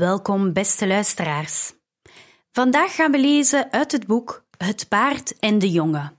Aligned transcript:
Welkom, 0.00 0.52
beste 0.52 0.86
luisteraars. 0.86 1.72
Vandaag 2.52 2.94
gaan 2.94 3.10
we 3.10 3.20
lezen 3.20 3.72
uit 3.72 3.92
het 3.92 4.06
boek 4.06 4.44
Het 4.56 4.88
paard 4.88 5.38
en 5.38 5.58
de 5.58 5.70
jongen. 5.70 6.18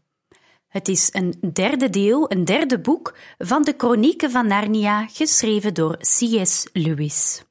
Het 0.68 0.88
is 0.88 1.10
een 1.12 1.54
derde 1.54 1.90
deel, 1.90 2.32
een 2.32 2.46
derde 2.46 2.80
boek 2.80 3.18
van 3.38 3.64
de 3.64 3.74
Chronieken 3.78 4.32
van 4.32 4.48
Narnia, 4.48 5.08
geschreven 5.08 5.74
door 5.74 5.98
C.S. 5.98 6.68
Lewis. 6.74 7.44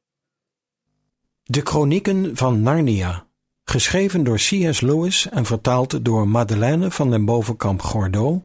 De 1.43 1.61
Chronieken 1.61 2.37
van 2.37 2.62
Narnia, 2.62 3.27
geschreven 3.65 4.24
door 4.24 4.37
C.S. 4.37 4.80
Lewis 4.80 5.29
en 5.29 5.45
vertaald 5.45 6.05
door 6.05 6.29
Madeleine 6.29 6.91
van 6.91 7.10
den 7.10 7.24
Bovenkamp 7.24 7.83
Gordeau 7.83 8.41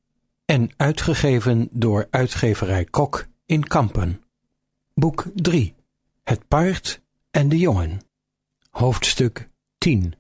en 0.46 0.70
uitgegeven 0.78 1.68
door 1.72 2.08
uitgeverij 2.10 2.86
Kok 2.86 3.26
in 3.46 3.68
Kampen. 3.68 4.24
Boek 4.94 5.26
3 5.34 5.76
Het 6.24 6.48
paard 6.48 7.04
en 7.36 7.50
de 7.50 7.58
jongen. 7.58 8.02
Hoofdstuk 8.70 9.50
10 9.78 10.14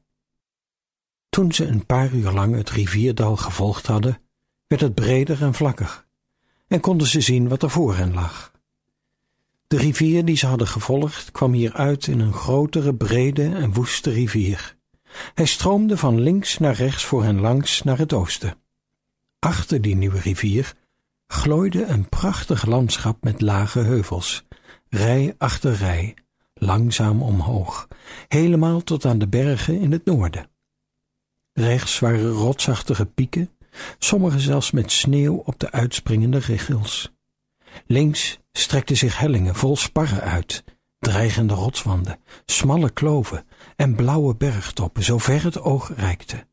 Toen 1.29 1.51
ze 1.51 1.65
een 1.65 1.85
paar 1.85 2.13
uur 2.13 2.31
lang 2.31 2.55
het 2.55 2.69
rivierdal 2.69 3.37
gevolgd 3.37 3.87
hadden, 3.87 4.21
werd 4.67 4.81
het 4.81 4.93
breder 4.93 5.41
en 5.41 5.53
vlakker, 5.53 6.05
en 6.67 6.79
konden 6.79 7.07
ze 7.07 7.21
zien 7.21 7.47
wat 7.47 7.63
er 7.63 7.69
voor 7.69 7.95
hen 7.95 8.13
lag. 8.13 8.51
De 9.67 9.77
rivier 9.77 10.25
die 10.25 10.37
ze 10.37 10.47
hadden 10.47 10.67
gevolgd 10.67 11.31
kwam 11.31 11.53
hier 11.53 11.73
uit 11.73 12.07
in 12.07 12.19
een 12.19 12.33
grotere, 12.33 12.95
brede 12.95 13.55
en 13.55 13.73
woeste 13.73 14.11
rivier. 14.11 14.75
Hij 15.33 15.45
stroomde 15.45 15.97
van 15.97 16.19
links 16.19 16.57
naar 16.57 16.75
rechts 16.75 17.05
voor 17.05 17.23
hen 17.23 17.39
langs 17.39 17.83
naar 17.83 17.97
het 17.97 18.13
oosten. 18.13 18.57
Achter 19.39 19.81
die 19.81 19.95
nieuwe 19.95 20.19
rivier 20.19 20.73
glooide 21.27 21.83
een 21.83 22.09
prachtig 22.09 22.65
landschap 22.65 23.23
met 23.23 23.41
lage 23.41 23.79
heuvels, 23.79 24.45
rij 24.89 25.35
achter 25.37 25.73
rij, 25.73 26.15
langzaam 26.59 27.21
omhoog, 27.21 27.87
helemaal 28.27 28.83
tot 28.83 29.05
aan 29.05 29.17
de 29.17 29.27
bergen 29.27 29.79
in 29.79 29.91
het 29.91 30.05
noorden. 30.05 30.49
Rechts 31.53 31.99
waren 31.99 32.29
rotsachtige 32.29 33.05
pieken, 33.05 33.49
sommige 33.97 34.39
zelfs 34.39 34.71
met 34.71 34.91
sneeuw 34.91 35.35
op 35.35 35.59
de 35.59 35.71
uitspringende 35.71 36.37
richels. 36.37 37.13
Links 37.85 38.39
strekten 38.51 38.97
zich 38.97 39.19
hellingen 39.19 39.55
vol 39.55 39.77
sparren 39.77 40.21
uit, 40.21 40.63
dreigende 40.99 41.53
rotswanden, 41.53 42.19
smalle 42.45 42.89
kloven 42.89 43.45
en 43.75 43.95
blauwe 43.95 44.35
bergtoppen, 44.35 45.03
zover 45.03 45.43
het 45.43 45.59
oog 45.59 45.91
reikte. 45.95 46.47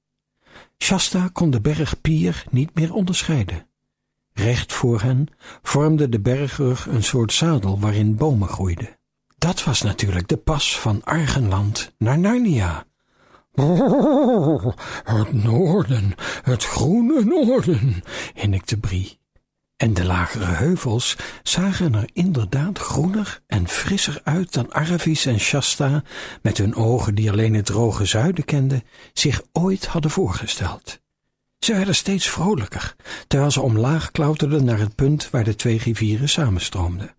Shasta 0.79 1.29
kon 1.33 1.51
de 1.51 1.61
berg 1.61 2.01
Pier 2.01 2.45
niet 2.51 2.75
meer 2.75 2.95
onderscheiden. 2.95 3.67
Recht 4.33 4.73
voor 4.73 5.01
hen 5.01 5.29
vormde 5.63 6.09
de 6.09 6.21
bergrug 6.21 6.87
een 6.87 7.03
soort 7.03 7.33
zadel 7.33 7.81
waarin 7.81 8.17
bomen 8.17 8.49
groeiden. 8.49 8.97
Dat 9.43 9.65
was 9.65 9.83
natuurlijk 9.83 10.29
de 10.29 10.37
pas 10.37 10.79
van 10.81 11.05
Argenland 11.05 11.93
naar 11.99 12.19
Narnia. 12.19 12.85
Het 15.05 15.33
noorden, 15.33 16.15
het 16.43 16.65
groene 16.65 17.25
noorden, 17.25 18.03
hinnikte 18.35 18.77
Brie. 18.77 19.19
En 19.77 19.95
de 19.95 20.05
lagere 20.05 20.45
heuvels 20.45 21.17
zagen 21.43 21.95
er 21.95 22.09
inderdaad 22.13 22.79
groener 22.79 23.41
en 23.47 23.69
frisser 23.69 24.21
uit 24.25 24.53
dan 24.53 24.75
Aravis 24.75 25.27
en 25.27 25.41
Shasta, 25.41 26.03
met 26.43 26.59
hun 26.59 26.75
ogen 26.75 27.15
die 27.15 27.31
alleen 27.31 27.55
het 27.55 27.67
droge 27.67 28.05
zuiden 28.05 28.45
kenden, 28.45 28.83
zich 29.13 29.43
ooit 29.53 29.87
hadden 29.87 30.11
voorgesteld. 30.11 31.01
Ze 31.59 31.75
werden 31.75 31.95
steeds 31.95 32.29
vrolijker, 32.29 32.95
terwijl 33.27 33.51
ze 33.51 33.61
omlaag 33.61 34.11
klauterden 34.11 34.65
naar 34.65 34.79
het 34.79 34.95
punt 34.95 35.31
waar 35.31 35.45
de 35.45 35.55
twee 35.55 35.79
rivieren 35.79 36.29
samenstroomden. 36.29 37.15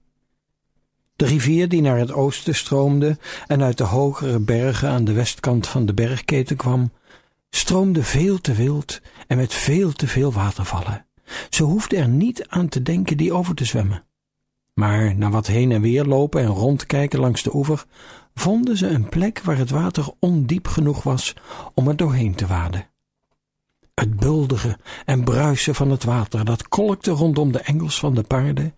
De 1.16 1.25
rivier 1.25 1.69
die 1.69 1.81
naar 1.81 1.97
het 1.97 2.12
oosten 2.12 2.56
stroomde 2.56 3.18
en 3.47 3.63
uit 3.63 3.78
de 3.78 3.84
hogere 3.84 4.40
bergen 4.40 4.90
aan 4.90 5.06
de 5.06 5.13
westkant 5.13 5.68
van 5.68 5.85
de 5.85 5.94
bergketen 5.94 6.56
kwam, 6.56 6.91
stroomde 7.50 8.03
veel 8.03 8.41
te 8.41 8.53
wild 8.53 9.01
en 9.28 9.38
met 9.38 9.53
veel 9.53 9.91
te 9.91 10.07
veel 10.07 10.31
watervallen. 10.31 11.06
Ze 11.50 11.63
hoefde 11.63 11.96
er 11.96 12.07
niet 12.07 12.47
aan 12.47 12.69
te 12.69 12.81
denken 12.81 13.18
die 13.18 13.34
over 13.34 13.56
te 13.56 13.66
zwemmen. 13.66 14.06
Maar 14.73 15.16
na 15.16 15.29
wat 15.29 15.47
heen 15.47 15.72
en 15.72 15.81
weer 15.81 16.06
lopen 16.06 16.41
en 16.41 16.47
rondkijken 16.47 17.19
langs 17.19 17.44
de 17.44 17.56
oever, 17.56 17.85
vonden 18.34 18.78
ze 18.78 18.88
een 18.88 19.09
plek 19.09 19.40
waar 19.40 19.57
het 19.57 19.69
water 19.69 20.12
ondiep 20.19 20.68
genoeg 20.68 21.03
was 21.03 21.34
om 21.73 21.88
er 21.88 21.96
doorheen 21.96 22.35
te 22.35 22.47
waden. 22.47 22.88
Het 23.94 24.16
bulderen 24.16 24.78
en 25.06 25.23
bruisen 25.23 25.75
van 25.75 25.90
het 25.90 26.03
water 26.03 26.46
dat 26.46 26.68
kolkte 26.68 27.12
rondom 27.12 27.52
de 27.52 27.59
engels 27.59 28.00
van 28.00 28.16
de 28.16 28.23
paarden, 28.23 28.75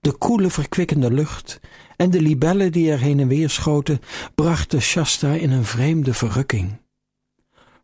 de 0.00 0.12
koele 0.12 0.50
verkwikkende 0.50 1.10
lucht 1.12 1.60
en 1.96 2.10
de 2.10 2.20
libellen 2.20 2.72
die 2.72 2.90
er 2.90 2.98
heen 2.98 3.20
en 3.20 3.28
weer 3.28 3.50
schoten, 3.50 4.00
brachten 4.34 4.82
Shasta 4.82 5.32
in 5.32 5.50
een 5.50 5.64
vreemde 5.64 6.14
verrukking. 6.14 6.80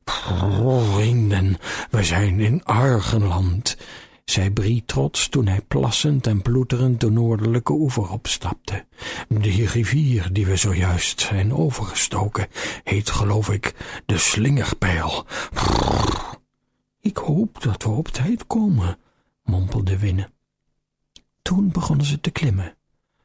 Vrienden, 0.04 1.56
we 1.90 2.04
zijn 2.04 2.40
in 2.40 2.64
Argenland, 2.64 3.76
zei 4.24 4.50
Brie 4.50 4.82
trots 4.86 5.28
toen 5.28 5.46
hij 5.46 5.60
plassend 5.60 6.26
en 6.26 6.42
ploeterend 6.42 7.00
de 7.00 7.10
noordelijke 7.10 7.72
oever 7.72 8.10
opstapte. 8.10 8.86
Die 9.28 9.66
rivier 9.66 10.28
die 10.32 10.46
we 10.46 10.56
zojuist 10.56 11.20
zijn 11.20 11.54
overgestoken, 11.54 12.46
heet 12.84 13.10
geloof 13.10 13.50
ik 13.50 13.74
de 14.06 14.18
Slingerpijl. 14.18 15.26
Ik 17.00 17.16
hoop 17.16 17.62
dat 17.62 17.82
we 17.82 17.88
op 17.88 18.08
tijd 18.08 18.46
komen, 18.46 18.98
mompelde 19.42 19.98
Winne. 19.98 20.33
Toen 21.44 21.70
begonnen 21.72 22.06
ze 22.06 22.20
te 22.20 22.30
klimmen, 22.30 22.76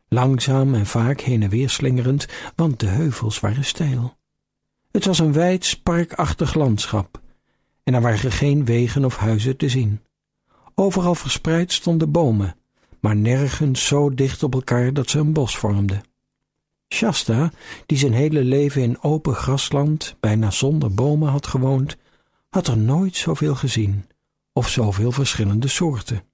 langzaam 0.07 0.73
en 0.73 0.85
vaak 0.85 1.19
heen 1.21 1.43
en 1.43 1.49
weer 1.49 1.69
slingerend, 1.69 2.27
want 2.55 2.79
de 2.79 2.85
heuvels 2.87 3.39
waren 3.39 3.65
steil. 3.65 4.17
Het 4.91 5.05
was 5.05 5.19
een 5.19 5.33
wijd, 5.33 5.79
parkachtig 5.83 6.53
landschap, 6.53 7.21
en 7.83 7.93
er 7.93 8.01
waren 8.01 8.31
geen 8.31 8.65
wegen 8.65 9.05
of 9.05 9.17
huizen 9.17 9.57
te 9.57 9.69
zien. 9.69 10.01
Overal 10.75 11.15
verspreid 11.15 11.71
stonden 11.71 12.11
bomen, 12.11 12.55
maar 12.99 13.15
nergens 13.15 13.87
zo 13.87 14.13
dicht 14.13 14.43
op 14.43 14.53
elkaar 14.53 14.93
dat 14.93 15.09
ze 15.09 15.19
een 15.19 15.33
bos 15.33 15.57
vormden. 15.57 16.01
Shasta, 16.93 17.51
die 17.85 17.97
zijn 17.97 18.13
hele 18.13 18.43
leven 18.43 18.81
in 18.81 19.01
open 19.01 19.35
grasland, 19.35 20.15
bijna 20.19 20.51
zonder 20.51 20.93
bomen 20.93 21.29
had 21.29 21.47
gewoond, 21.47 21.97
had 22.49 22.67
er 22.67 22.77
nooit 22.77 23.15
zoveel 23.15 23.55
gezien, 23.55 24.07
of 24.53 24.69
zoveel 24.69 25.11
verschillende 25.11 25.67
soorten. 25.67 26.28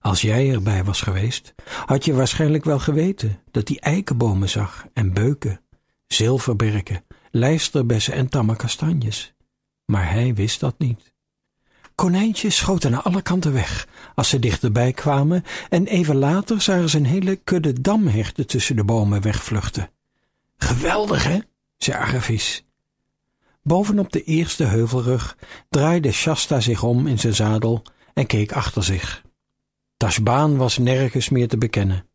Als 0.00 0.20
jij 0.20 0.50
erbij 0.52 0.84
was 0.84 1.00
geweest, 1.00 1.54
had 1.86 2.04
je 2.04 2.14
waarschijnlijk 2.14 2.64
wel 2.64 2.78
geweten 2.78 3.42
dat 3.50 3.68
hij 3.68 3.78
eikenbomen 3.78 4.48
zag 4.48 4.86
en 4.92 5.12
beuken, 5.12 5.60
zilverberken, 6.06 7.04
lijsterbessen 7.30 8.14
en 8.14 8.28
tamme 8.28 8.56
kastanjes. 8.56 9.34
Maar 9.84 10.10
hij 10.10 10.34
wist 10.34 10.60
dat 10.60 10.78
niet. 10.78 11.12
Konijntjes 11.94 12.56
schoten 12.56 12.90
naar 12.90 13.02
alle 13.02 13.22
kanten 13.22 13.52
weg 13.52 13.86
als 14.14 14.28
ze 14.28 14.38
dichterbij 14.38 14.92
kwamen 14.92 15.44
en 15.68 15.86
even 15.86 16.16
later 16.16 16.60
zagen 16.60 16.88
ze 16.88 16.96
een 16.96 17.06
hele 17.06 17.36
kudde 17.36 17.80
damherten 17.80 18.46
tussen 18.46 18.76
de 18.76 18.84
bomen 18.84 19.22
wegvluchten. 19.22 19.90
Geweldig, 20.56 21.24
hè? 21.24 21.38
zei 21.76 21.98
Aravis. 21.98 22.66
Bovenop 23.62 24.12
de 24.12 24.22
eerste 24.22 24.64
heuvelrug 24.64 25.36
draaide 25.68 26.12
Shasta 26.12 26.60
zich 26.60 26.82
om 26.82 27.06
in 27.06 27.18
zijn 27.18 27.34
zadel 27.34 27.82
en 28.14 28.26
keek 28.26 28.52
achter 28.52 28.84
zich. 28.84 29.22
Tashbaan 29.98 30.56
was 30.56 30.78
nergens 30.78 31.28
meer 31.28 31.48
te 31.48 31.58
bekennen. 31.58 32.08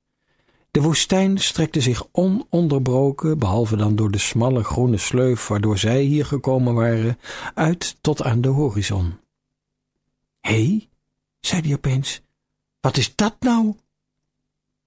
De 0.72 0.82
woestijn 0.82 1.38
strekte 1.38 1.82
zich 1.82 2.08
ononderbroken, 2.12 3.40
behalve 3.40 3.76
dan 3.76 3.96
door 3.96 4.12
de 4.12 4.18
smalle 4.18 4.64
groene 4.64 4.98
sleuf 4.98 5.48
waardoor 5.48 5.78
zij 5.78 6.02
hier 6.02 6.26
gekomen 6.26 6.74
waren, 6.74 7.20
uit 7.54 7.98
tot 8.02 8.24
aan 8.24 8.42
de 8.42 8.48
horizon. 8.48 9.20
Hé, 10.40 10.66
hey, 10.66 10.90
zei 11.40 11.62
hij 11.62 11.74
opeens, 11.74 12.22
wat 12.80 12.98
is 12.98 13.16
dat 13.16 13.36
nou? 13.40 13.76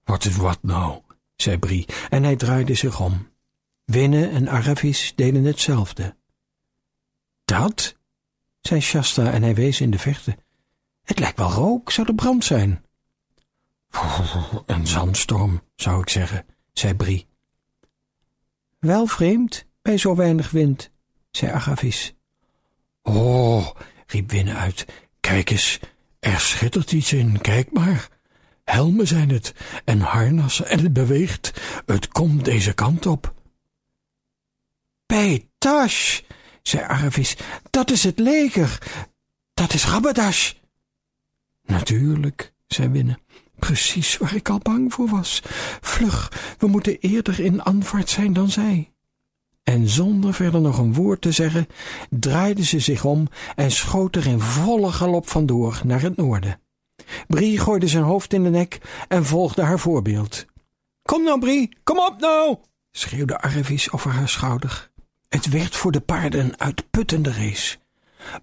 Wat 0.03 0.25
is 0.25 0.35
wat 0.35 0.59
nou? 0.61 1.01
zei 1.35 1.57
Brie, 1.57 1.85
en 2.09 2.23
hij 2.23 2.35
draaide 2.35 2.73
zich 2.73 3.01
om. 3.01 3.29
Winne 3.85 4.27
en 4.27 4.49
Aravis 4.49 5.13
deden 5.15 5.43
hetzelfde. 5.43 6.15
Dat? 7.45 7.95
zei 8.61 8.81
Shasta 8.81 9.31
en 9.31 9.41
hij 9.41 9.55
wees 9.55 9.81
in 9.81 9.91
de 9.91 9.99
verte. 9.99 10.37
Het 11.03 11.19
lijkt 11.19 11.37
wel 11.37 11.51
rook, 11.51 11.91
zou 11.91 12.07
de 12.07 12.15
brand 12.15 12.45
zijn. 12.45 12.85
Een 14.65 14.87
zandstorm, 14.87 15.61
zou 15.75 16.01
ik 16.01 16.09
zeggen, 16.09 16.45
zei 16.73 16.93
Brie. 16.93 17.27
Wel 18.79 19.05
vreemd 19.05 19.65
bij 19.81 19.97
zo 19.97 20.15
weinig 20.15 20.51
wind, 20.51 20.91
zei 21.31 21.51
Agavis. 21.51 22.15
Oh, 23.01 23.69
riep 24.07 24.31
Winne 24.31 24.53
uit, 24.53 24.85
kijk 25.19 25.49
eens, 25.49 25.79
er 26.19 26.39
schittert 26.39 26.91
iets 26.91 27.13
in, 27.13 27.41
kijk 27.41 27.71
maar. 27.71 28.07
Helmen 28.63 29.07
zijn 29.07 29.29
het, 29.29 29.53
en 29.85 29.99
harnassen, 29.99 30.67
en 30.67 30.79
het 30.79 30.93
beweegt. 30.93 31.61
Het 31.85 32.07
komt 32.07 32.45
deze 32.45 32.73
kant 32.73 33.05
op. 33.05 33.33
Bij 35.05 35.47
zei 36.61 36.83
Aravis, 36.83 37.37
dat 37.69 37.91
is 37.91 38.03
het 38.03 38.19
leger. 38.19 38.77
Dat 39.53 39.73
is 39.73 39.85
Rabadash. 39.85 40.53
Natuurlijk, 41.61 42.53
zei 42.67 42.89
Winne. 42.89 43.19
Precies 43.59 44.17
waar 44.17 44.35
ik 44.35 44.49
al 44.49 44.59
bang 44.59 44.93
voor 44.93 45.07
was. 45.07 45.41
Vlug, 45.81 46.31
we 46.57 46.67
moeten 46.67 46.99
eerder 46.99 47.39
in 47.39 47.61
Anvaart 47.61 48.09
zijn 48.09 48.33
dan 48.33 48.49
zij. 48.49 48.91
En 49.63 49.89
zonder 49.89 50.33
verder 50.33 50.61
nog 50.61 50.77
een 50.77 50.93
woord 50.93 51.21
te 51.21 51.31
zeggen, 51.31 51.67
draaide 52.09 52.63
ze 52.63 52.79
zich 52.79 53.05
om 53.05 53.27
en 53.55 53.71
schoot 53.71 54.15
er 54.15 54.27
in 54.27 54.39
volle 54.39 54.91
galop 54.91 55.29
vandoor 55.29 55.81
naar 55.83 56.01
het 56.01 56.15
noorden. 56.17 56.59
Brie 57.27 57.59
gooide 57.59 57.87
zijn 57.87 58.03
hoofd 58.03 58.33
in 58.33 58.43
de 58.43 58.49
nek 58.49 58.79
en 59.07 59.25
volgde 59.25 59.61
haar 59.61 59.79
voorbeeld. 59.79 60.45
Kom 61.01 61.23
nou, 61.23 61.39
Brie, 61.39 61.77
kom 61.83 61.97
op 61.97 62.19
nou! 62.19 62.57
schreeuwde 62.91 63.41
Arvis 63.41 63.91
over 63.91 64.11
haar 64.11 64.29
schouder. 64.29 64.91
Het 65.29 65.49
werd 65.49 65.75
voor 65.75 65.91
de 65.91 65.99
paarden 65.99 66.39
een 66.39 66.59
uitputtende 66.59 67.31
race. 67.31 67.77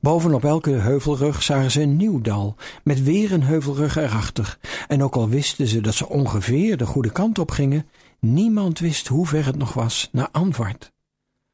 Bovenop 0.01 0.45
elke 0.45 0.71
heuvelrug 0.71 1.43
zagen 1.43 1.71
ze 1.71 1.81
een 1.81 1.97
nieuw 1.97 2.21
dal, 2.21 2.57
met 2.85 3.03
weer 3.03 3.33
een 3.33 3.43
heuvelrug 3.43 3.97
erachter. 3.97 4.59
En 4.89 5.03
ook 5.03 5.15
al 5.15 5.29
wisten 5.29 5.67
ze 5.67 5.81
dat 5.81 5.95
ze 5.95 6.09
ongeveer 6.09 6.77
de 6.77 6.87
goede 6.87 7.13
kant 7.13 7.39
op 7.39 7.51
gingen, 7.51 7.89
niemand 8.21 8.79
wist 8.79 9.07
hoe 9.07 9.27
ver 9.27 9.47
het 9.47 9.57
nog 9.57 9.73
was 9.73 10.09
naar 10.13 10.29
Anvart. 10.33 10.93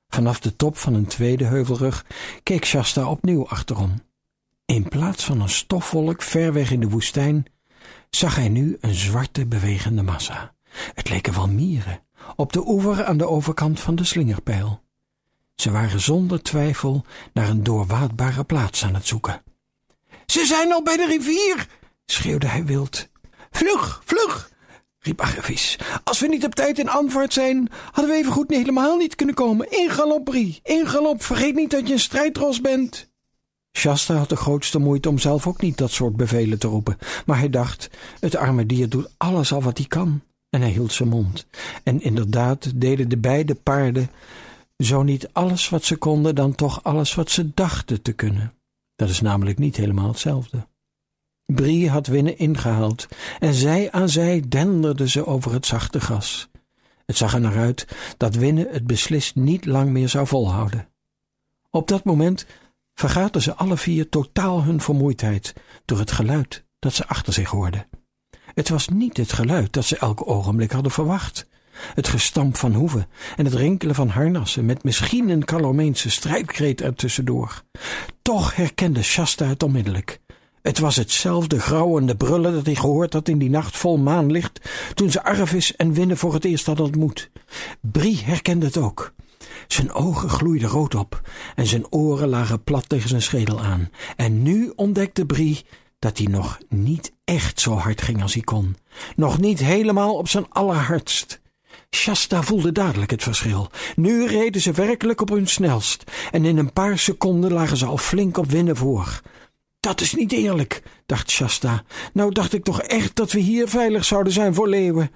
Vanaf 0.08 0.40
de 0.40 0.56
top 0.56 0.76
van 0.76 0.94
een 0.94 1.06
tweede 1.06 1.44
heuvelrug 1.44 2.04
keek 2.42 2.64
Shasta 2.64 3.10
opnieuw 3.10 3.48
achterom. 3.48 4.02
In 4.64 4.88
plaats 4.88 5.24
van 5.24 5.40
een 5.40 5.48
stofwolk 5.48 6.22
ver 6.22 6.52
weg 6.52 6.70
in 6.70 6.80
de 6.80 6.88
woestijn, 6.88 7.46
zag 8.10 8.36
hij 8.36 8.48
nu 8.48 8.76
een 8.80 8.94
zwarte 8.94 9.46
bewegende 9.46 10.02
massa. 10.02 10.54
Het 10.94 11.08
leken 11.08 11.34
wel 11.34 11.48
mieren, 11.48 12.02
op 12.36 12.52
de 12.52 12.66
oever 12.66 13.04
aan 13.04 13.16
de 13.16 13.28
overkant 13.28 13.80
van 13.80 13.94
de 13.94 14.04
slingerpijl. 14.04 14.80
Ze 15.60 15.70
waren 15.70 16.00
zonder 16.00 16.42
twijfel 16.42 17.04
naar 17.32 17.48
een 17.48 17.62
doorwaadbare 17.62 18.44
plaats 18.44 18.84
aan 18.84 18.94
het 18.94 19.06
zoeken. 19.06 19.42
Ze 20.26 20.44
zijn 20.44 20.72
al 20.72 20.82
bij 20.82 20.96
de 20.96 21.06
rivier, 21.06 21.66
schreeuwde 22.06 22.46
hij 22.46 22.64
wild. 22.64 23.08
Vlug, 23.50 24.02
vlug, 24.04 24.50
riep 24.98 25.20
Arvis. 25.20 25.78
Als 26.04 26.20
we 26.20 26.26
niet 26.26 26.44
op 26.44 26.54
tijd 26.54 26.78
in 26.78 26.88
Anvaart 26.88 27.32
zijn, 27.32 27.68
hadden 27.92 28.12
we 28.12 28.18
even 28.18 28.32
goed 28.32 28.50
helemaal 28.50 28.96
niet 28.96 29.14
kunnen 29.14 29.34
komen. 29.34 29.70
In 29.70 29.90
galop, 29.90 30.24
Brie, 30.24 30.60
in 30.62 30.86
galop, 30.86 31.22
vergeet 31.22 31.54
niet 31.54 31.70
dat 31.70 31.86
je 31.86 31.92
een 31.92 31.98
strijdros 31.98 32.60
bent. 32.60 33.10
Shasta 33.78 34.14
had 34.14 34.28
de 34.28 34.36
grootste 34.36 34.78
moeite 34.78 35.08
om 35.08 35.18
zelf 35.18 35.46
ook 35.46 35.60
niet 35.60 35.78
dat 35.78 35.90
soort 35.90 36.16
bevelen 36.16 36.58
te 36.58 36.66
roepen, 36.66 36.98
maar 37.26 37.38
hij 37.38 37.50
dacht, 37.50 37.90
het 38.20 38.36
arme 38.36 38.66
dier 38.66 38.88
doet 38.88 39.14
alles 39.16 39.52
al 39.52 39.62
wat 39.62 39.78
hij 39.78 39.86
kan. 39.86 40.22
En 40.50 40.60
hij 40.60 40.70
hield 40.70 40.92
zijn 40.92 41.08
mond. 41.08 41.46
En 41.82 42.02
inderdaad 42.02 42.80
deden 42.80 43.08
de 43.08 43.18
beide 43.18 43.54
paarden 43.54 44.10
zo 44.80 45.02
niet 45.02 45.28
alles 45.32 45.68
wat 45.68 45.84
ze 45.84 45.96
konden, 45.96 46.34
dan 46.34 46.54
toch 46.54 46.82
alles 46.84 47.14
wat 47.14 47.30
ze 47.30 47.54
dachten 47.54 48.02
te 48.02 48.12
kunnen. 48.12 48.54
Dat 48.96 49.08
is 49.08 49.20
namelijk 49.20 49.58
niet 49.58 49.76
helemaal 49.76 50.08
hetzelfde. 50.08 50.68
Brie 51.44 51.90
had 51.90 52.06
Winnen 52.06 52.38
ingehaald 52.38 53.08
en 53.38 53.54
zij 53.54 53.90
aan 53.92 54.08
zij 54.08 54.42
denderden 54.48 55.08
ze 55.08 55.26
over 55.26 55.52
het 55.52 55.66
zachte 55.66 56.00
gras. 56.00 56.48
Het 57.06 57.16
zag 57.16 57.34
er 57.34 57.40
naar 57.40 57.58
uit 57.58 57.86
dat 58.16 58.34
Winnen 58.34 58.68
het 58.70 58.86
beslist 58.86 59.34
niet 59.34 59.64
lang 59.64 59.90
meer 59.90 60.08
zou 60.08 60.26
volhouden. 60.26 60.88
Op 61.70 61.88
dat 61.88 62.04
moment 62.04 62.46
vergaten 62.94 63.42
ze 63.42 63.54
alle 63.54 63.76
vier 63.76 64.08
totaal 64.08 64.62
hun 64.62 64.80
vermoeidheid 64.80 65.54
door 65.84 65.98
het 65.98 66.12
geluid 66.12 66.64
dat 66.78 66.94
ze 66.94 67.06
achter 67.06 67.32
zich 67.32 67.50
hoorden. 67.50 67.88
Het 68.54 68.68
was 68.68 68.88
niet 68.88 69.16
het 69.16 69.32
geluid 69.32 69.72
dat 69.72 69.84
ze 69.84 69.96
elk 69.96 70.28
ogenblik 70.28 70.72
hadden 70.72 70.92
verwacht. 70.92 71.48
Het 71.94 72.08
gestamp 72.08 72.56
van 72.56 72.74
hoeven 72.74 73.06
en 73.36 73.44
het 73.44 73.54
rinkelen 73.54 73.94
van 73.94 74.08
harnassen 74.08 74.64
met 74.64 74.84
misschien 74.84 75.28
een 75.28 75.44
Calomeense 75.44 76.10
strijdkreet 76.10 76.80
ertussendoor. 76.80 77.62
Toch 78.22 78.56
herkende 78.56 79.02
Shasta 79.02 79.44
het 79.44 79.62
onmiddellijk. 79.62 80.20
Het 80.62 80.78
was 80.78 80.96
hetzelfde 80.96 81.60
grauwende 81.60 82.16
brullen 82.16 82.52
dat 82.52 82.66
hij 82.66 82.74
gehoord 82.74 83.12
had 83.12 83.28
in 83.28 83.38
die 83.38 83.50
nacht 83.50 83.76
vol 83.76 83.98
maanlicht 83.98 84.60
toen 84.94 85.10
ze 85.10 85.24
Arvis 85.24 85.76
en 85.76 85.92
Winne 85.92 86.16
voor 86.16 86.34
het 86.34 86.44
eerst 86.44 86.66
hadden 86.66 86.84
ontmoet. 86.84 87.30
Brie 87.80 88.20
herkende 88.24 88.66
het 88.66 88.76
ook. 88.76 89.12
Zijn 89.66 89.92
ogen 89.92 90.28
gloeiden 90.28 90.68
rood 90.68 90.94
op 90.94 91.20
en 91.54 91.66
zijn 91.66 91.92
oren 91.92 92.28
lagen 92.28 92.64
plat 92.64 92.88
tegen 92.88 93.08
zijn 93.08 93.22
schedel 93.22 93.60
aan. 93.60 93.90
En 94.16 94.42
nu 94.42 94.72
ontdekte 94.76 95.26
Brie 95.26 95.64
dat 95.98 96.18
hij 96.18 96.26
nog 96.26 96.58
niet 96.68 97.12
echt 97.24 97.60
zo 97.60 97.74
hard 97.74 98.02
ging 98.02 98.22
als 98.22 98.34
hij 98.34 98.42
kon. 98.42 98.76
Nog 99.16 99.38
niet 99.38 99.58
helemaal 99.58 100.16
op 100.16 100.28
zijn 100.28 100.46
allerhardst. 100.48 101.39
Shasta 101.90 102.42
voelde 102.42 102.72
dadelijk 102.72 103.10
het 103.10 103.22
verschil. 103.22 103.70
Nu 103.96 104.26
reden 104.26 104.60
ze 104.60 104.72
werkelijk 104.72 105.20
op 105.20 105.28
hun 105.28 105.46
snelst 105.46 106.04
en 106.30 106.44
in 106.44 106.58
een 106.58 106.72
paar 106.72 106.98
seconden 106.98 107.52
lagen 107.52 107.76
ze 107.76 107.86
al 107.86 107.96
flink 107.96 108.36
op 108.36 108.50
winnen 108.50 108.76
voor. 108.76 109.20
Dat 109.80 110.00
is 110.00 110.14
niet 110.14 110.32
eerlijk, 110.32 110.82
dacht 111.06 111.30
Shasta. 111.30 111.82
Nou 112.12 112.32
dacht 112.32 112.52
ik 112.52 112.64
toch 112.64 112.82
echt 112.82 113.16
dat 113.16 113.32
we 113.32 113.40
hier 113.40 113.68
veilig 113.68 114.04
zouden 114.04 114.32
zijn 114.32 114.54
voor 114.54 114.68
leeuwen. 114.68 115.10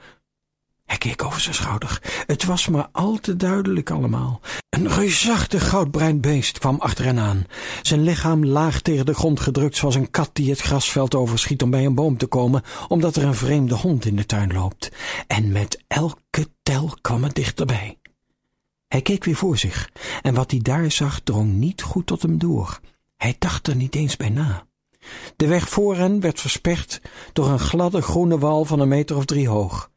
Hij 0.85 0.99
keek 0.99 1.25
over 1.25 1.41
zijn 1.41 1.55
schouder. 1.55 2.03
Het 2.27 2.45
was 2.45 2.69
maar 2.69 2.89
al 2.93 3.17
te 3.17 3.37
duidelijk 3.37 3.91
allemaal. 3.91 4.41
Een 4.69 4.89
reusachtig 4.89 5.69
goudbruin 5.69 6.21
beest 6.21 6.59
kwam 6.59 6.77
achter 6.81 7.05
hen 7.05 7.19
aan. 7.19 7.47
Zijn 7.83 8.03
lichaam 8.03 8.45
laag 8.45 8.81
tegen 8.81 9.07
de 9.07 9.15
grond 9.15 9.41
gedrukt 9.41 9.77
zoals 9.77 9.95
een 9.95 10.11
kat 10.11 10.31
die 10.33 10.51
het 10.51 10.61
grasveld 10.61 11.15
overschiet 11.15 11.63
om 11.63 11.71
bij 11.71 11.85
een 11.85 11.95
boom 11.95 12.17
te 12.17 12.27
komen, 12.27 12.63
omdat 12.89 13.17
er 13.17 13.25
een 13.25 13.35
vreemde 13.35 13.75
hond 13.75 14.05
in 14.05 14.17
de 14.17 14.27
tuin 14.27 14.53
loopt. 14.53 14.91
En 15.27 15.53
met 15.53 15.83
elke 15.87 16.49
tel 16.63 16.97
kwam 17.01 17.25
het 17.25 17.35
dichterbij. 17.35 17.99
Hij 18.89 19.03
keek 19.03 19.25
weer 19.25 19.37
voor 19.37 19.59
zich, 19.59 19.91
en 20.23 20.35
wat 20.35 20.51
hij 20.51 20.61
daar 20.63 20.91
zag 20.91 21.21
drong 21.21 21.53
niet 21.53 21.83
goed 21.83 22.07
tot 22.07 22.23
hem 22.23 22.39
door. 22.39 22.81
Hij 23.17 23.37
dacht 23.39 23.67
er 23.67 23.77
niet 23.77 23.95
eens 23.95 24.17
bij 24.17 24.29
na. 24.29 24.67
De 25.37 25.47
weg 25.47 25.69
voor 25.69 25.97
hen 25.97 26.20
werd 26.20 26.41
versperd 26.41 27.01
door 27.32 27.49
een 27.49 27.58
gladde 27.58 28.03
groene 28.03 28.39
wal 28.39 28.65
van 28.65 28.81
een 28.81 28.89
meter 28.89 29.17
of 29.17 29.25
drie 29.25 29.49
hoog. 29.49 29.91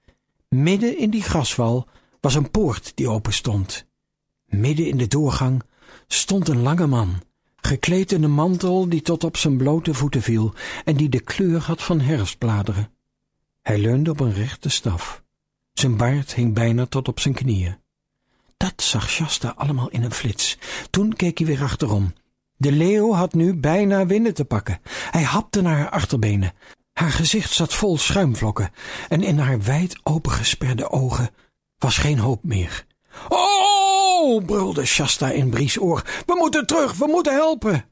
Midden 0.50 0.98
in 0.98 1.10
die 1.10 1.22
graswal 1.22 1.88
was 2.20 2.36
een 2.36 2.51
poort 2.51 2.92
die 2.96 3.10
open 3.10 3.34
stond. 3.34 3.88
Midden 4.46 4.88
in 4.88 4.98
de 4.98 5.08
doorgang 5.08 5.63
stond 6.08 6.48
een 6.48 6.62
lange 6.62 6.88
man, 6.88 7.22
gekleed 7.56 8.12
in 8.12 8.24
een 8.24 8.32
mantel 8.32 8.89
die 8.89 9.01
tot 9.01 9.24
op 9.24 9.38
zijn 9.38 9.58
blote 9.58 9.94
voeten 9.94 10.22
viel 10.22 10.54
en 10.86 10.96
die 10.96 11.10
de 11.10 11.20
kleur 11.20 11.62
had 11.62 11.84
van 11.84 12.00
herfstbladeren. 12.00 12.92
Hij 13.62 13.77
leunde 13.77 14.12
op 14.12 14.20
een 14.20 14.34
rechte 14.34 14.70
staf. 14.70 15.24
Zijn 15.74 15.98
baard 15.98 16.36
hing 16.36 16.54
bijna 16.54 16.86
tot 16.86 17.08
op 17.08 17.20
zijn 17.20 17.34
knieën. 17.34 17.77
Dat 18.58 18.82
zag 18.82 19.10
Shasta 19.10 19.54
allemaal 19.56 19.89
in 19.89 20.04
een 20.04 20.12
flits. 20.12 20.58
Toen 20.89 21.13
keek 21.13 21.38
hij 21.38 21.48
weer 21.48 21.62
achterom. 21.62 22.13
De 22.56 22.72
leeuw 22.72 23.13
had 23.13 23.34
nu 23.34 23.54
bijna 23.54 24.06
winnen 24.06 24.34
te 24.34 24.46
pakken. 24.46 24.80
Hij 25.12 25.24
hapte 25.24 25.62
naar 25.62 25.77
haar 25.77 25.89
achterbenen. 25.89 26.54
Haar 26.98 27.12
gezicht 27.12 27.54
zat 27.54 27.74
vol 27.74 27.98
schuimvlokken 27.98 28.70
en 29.10 29.24
in 29.24 29.38
haar 29.38 29.62
wijd 29.62 30.00
opengesperde 30.04 30.89
ogen 30.92 31.30
was 31.77 31.98
geen 31.98 32.20
hoop 32.20 32.44
meer. 32.44 32.86
Oh, 33.30 34.46
brulde 34.46 34.86
Shasta 34.86 35.30
in 35.30 35.50
Brie's 35.50 35.77
oor. 35.77 36.04
We 36.25 36.36
moeten 36.38 36.66
terug, 36.66 36.94
we 36.94 37.08
moeten 37.08 37.34
helpen. 37.34 37.86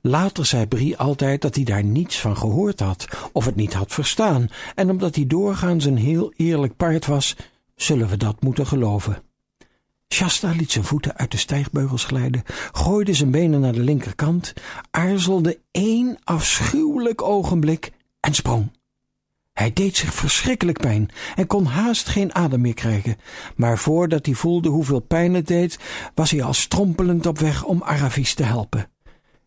Later 0.00 0.46
zei 0.46 0.66
Brie 0.66 0.96
altijd 0.96 1.42
dat 1.42 1.54
hij 1.54 1.64
daar 1.64 1.84
niets 1.84 2.20
van 2.20 2.36
gehoord 2.36 2.80
had 2.80 3.06
of 3.32 3.44
het 3.44 3.56
niet 3.56 3.72
had 3.72 3.92
verstaan, 3.92 4.48
en 4.74 4.90
omdat 4.90 5.14
hij 5.14 5.26
doorgaans 5.26 5.84
een 5.84 5.98
heel 5.98 6.32
eerlijk 6.36 6.76
paard 6.76 7.06
was, 7.06 7.36
zullen 7.74 8.08
we 8.08 8.16
dat 8.16 8.42
moeten 8.42 8.66
geloven. 8.66 9.22
Shasta 10.14 10.50
liet 10.50 10.72
zijn 10.72 10.84
voeten 10.84 11.16
uit 11.16 11.30
de 11.30 11.36
stijgbeugels 11.36 12.04
glijden, 12.04 12.42
gooide 12.72 13.14
zijn 13.14 13.30
benen 13.30 13.60
naar 13.60 13.72
de 13.72 13.80
linkerkant, 13.80 14.52
aarzelde 14.90 15.60
één 15.70 16.18
afschuwelijk 16.24 17.22
ogenblik 17.22 17.94
en 18.26 18.34
sprong. 18.34 18.70
Hij 19.52 19.72
deed 19.72 19.96
zich 19.96 20.14
verschrikkelijk 20.14 20.78
pijn 20.78 21.08
en 21.36 21.46
kon 21.46 21.64
haast 21.64 22.08
geen 22.08 22.34
adem 22.34 22.60
meer 22.60 22.74
krijgen, 22.74 23.16
maar 23.56 23.78
voordat 23.78 24.26
hij 24.26 24.34
voelde 24.34 24.68
hoeveel 24.68 25.00
pijn 25.00 25.34
het 25.34 25.46
deed, 25.46 25.78
was 26.14 26.30
hij 26.30 26.42
al 26.42 26.54
strompelend 26.54 27.26
op 27.26 27.38
weg 27.38 27.64
om 27.64 27.82
Aravis 27.82 28.34
te 28.34 28.42
helpen. 28.42 28.90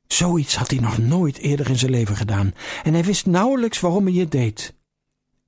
Zoiets 0.08 0.56
had 0.56 0.70
hij 0.70 0.80
nog 0.80 0.98
nooit 0.98 1.38
eerder 1.38 1.70
in 1.70 1.78
zijn 1.78 1.92
leven 1.92 2.16
gedaan 2.16 2.54
en 2.84 2.94
hij 2.94 3.04
wist 3.04 3.26
nauwelijks 3.26 3.80
waarom 3.80 4.06
hij 4.06 4.16
het 4.16 4.32
deed. 4.32 4.76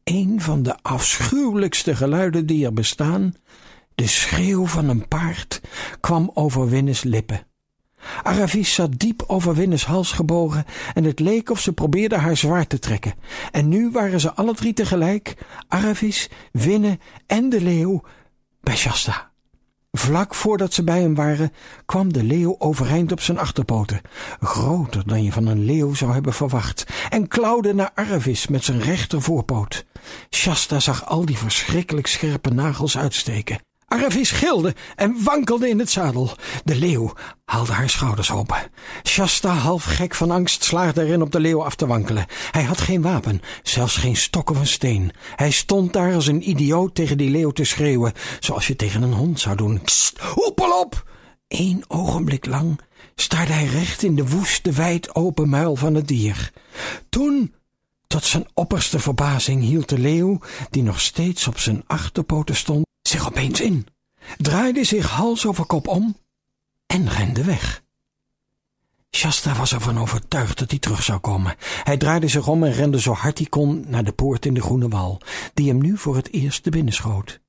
Een 0.03 0.41
van 0.41 0.63
de 0.63 0.77
afschuwelijkste 0.81 1.95
geluiden 1.95 2.45
die 2.45 2.65
er 2.65 2.73
bestaan, 2.73 3.33
de 3.95 4.07
schreeuw 4.07 4.65
van 4.65 4.89
een 4.89 5.07
paard, 5.07 5.61
kwam 5.99 6.31
over 6.33 6.69
Winnes 6.69 7.03
lippen. 7.03 7.45
Aravis 8.23 8.73
zat 8.73 8.99
diep 8.99 9.23
over 9.27 9.55
Winnes 9.55 9.85
hals 9.85 10.11
gebogen 10.11 10.65
en 10.93 11.03
het 11.03 11.19
leek 11.19 11.49
of 11.49 11.59
ze 11.59 11.73
probeerde 11.73 12.17
haar 12.17 12.37
zwaard 12.37 12.69
te 12.69 12.79
trekken. 12.79 13.13
En 13.51 13.67
nu 13.67 13.89
waren 13.91 14.19
ze 14.19 14.33
alle 14.33 14.53
drie 14.53 14.73
tegelijk, 14.73 15.35
Aravis, 15.67 16.29
Winne 16.51 16.99
en 17.25 17.49
de 17.49 17.61
leeuw, 17.61 18.01
bij 18.61 18.75
Shasta. 18.75 19.31
Vlak 19.91 20.35
voordat 20.35 20.73
ze 20.73 20.83
bij 20.83 21.01
hem 21.01 21.15
waren, 21.15 21.51
kwam 21.85 22.13
de 22.13 22.23
leeuw 22.23 22.55
overeind 22.57 23.11
op 23.11 23.21
zijn 23.21 23.37
achterpoten, 23.37 24.01
groter 24.39 25.07
dan 25.07 25.23
je 25.23 25.31
van 25.31 25.47
een 25.47 25.65
leeuw 25.65 25.93
zou 25.93 26.13
hebben 26.13 26.33
verwacht, 26.33 26.85
en 27.09 27.27
klauwde 27.27 27.73
naar 27.73 27.91
Aravis 27.93 28.47
met 28.47 28.63
zijn 28.63 28.81
rechter 28.81 29.21
voorpoot. 29.21 29.85
Shasta 30.29 30.79
zag 30.79 31.05
al 31.05 31.25
die 31.25 31.37
verschrikkelijk 31.37 32.07
scherpe 32.07 32.49
nagels 32.49 32.97
uitsteken. 32.97 33.59
Aravis 33.91 34.31
gilde 34.31 34.75
en 34.95 35.23
wankelde 35.23 35.69
in 35.69 35.79
het 35.79 35.89
zadel. 35.89 36.29
De 36.63 36.75
leeuw 36.75 37.13
haalde 37.45 37.71
haar 37.71 37.89
schouders 37.89 38.31
open. 38.31 38.71
Shasta, 39.03 39.53
half 39.53 39.83
gek 39.83 40.15
van 40.15 40.31
angst, 40.31 40.63
slaagde 40.63 41.03
erin 41.03 41.21
op 41.21 41.31
de 41.31 41.39
leeuw 41.39 41.63
af 41.63 41.75
te 41.75 41.87
wankelen. 41.87 42.25
Hij 42.51 42.63
had 42.63 42.81
geen 42.81 43.01
wapen, 43.01 43.41
zelfs 43.63 43.95
geen 43.95 44.15
stok 44.15 44.49
of 44.49 44.59
een 44.59 44.67
steen. 44.67 45.11
Hij 45.35 45.51
stond 45.51 45.93
daar 45.93 46.13
als 46.13 46.27
een 46.27 46.49
idioot 46.49 46.95
tegen 46.95 47.17
die 47.17 47.29
leeuw 47.29 47.49
te 47.51 47.63
schreeuwen, 47.63 48.13
zoals 48.39 48.67
je 48.67 48.75
tegen 48.75 49.01
een 49.01 49.13
hond 49.13 49.39
zou 49.39 49.55
doen. 49.55 49.81
Kst, 49.81 50.19
hoepel 50.19 50.79
op! 50.79 51.09
Eén 51.47 51.83
ogenblik 51.87 52.45
lang 52.45 52.79
staarde 53.15 53.53
hij 53.53 53.65
recht 53.65 54.03
in 54.03 54.15
de 54.15 54.27
woeste, 54.27 54.71
wijd 54.71 55.15
open 55.15 55.49
muil 55.49 55.75
van 55.75 55.95
het 55.95 56.07
dier. 56.07 56.51
Toen 57.09 57.53
tot 58.07 58.23
zijn 58.23 58.47
opperste 58.53 58.99
verbazing 58.99 59.63
hield 59.63 59.89
de 59.89 59.99
leeuw, 59.99 60.39
die 60.69 60.83
nog 60.83 61.01
steeds 61.01 61.47
op 61.47 61.59
zijn 61.59 61.83
achterpoten 61.87 62.55
stond, 62.55 62.89
zich 63.11 63.27
opeens 63.27 63.61
in, 63.61 63.87
draaide 64.37 64.83
zich 64.83 65.09
hals 65.09 65.45
over 65.45 65.65
kop 65.65 65.87
om 65.87 66.17
en 66.85 67.09
rende 67.09 67.43
weg. 67.43 67.83
Shasta 69.15 69.55
was 69.55 69.73
ervan 69.73 69.99
overtuigd 69.99 70.59
dat 70.59 70.69
hij 70.69 70.79
terug 70.79 71.03
zou 71.03 71.19
komen. 71.19 71.55
Hij 71.83 71.97
draaide 71.97 72.27
zich 72.27 72.47
om 72.47 72.63
en 72.63 72.71
rende 72.71 72.99
zo 72.99 73.13
hard 73.13 73.37
hij 73.37 73.47
kon 73.47 73.83
naar 73.87 74.03
de 74.03 74.11
poort 74.11 74.45
in 74.45 74.53
de 74.53 74.61
groene 74.61 74.87
wal, 74.87 75.21
die 75.53 75.67
hem 75.67 75.81
nu 75.81 75.97
voor 75.97 76.15
het 76.15 76.31
eerst 76.31 76.63
te 76.63 76.69
binnen 76.69 76.93
schoot. 76.93 77.41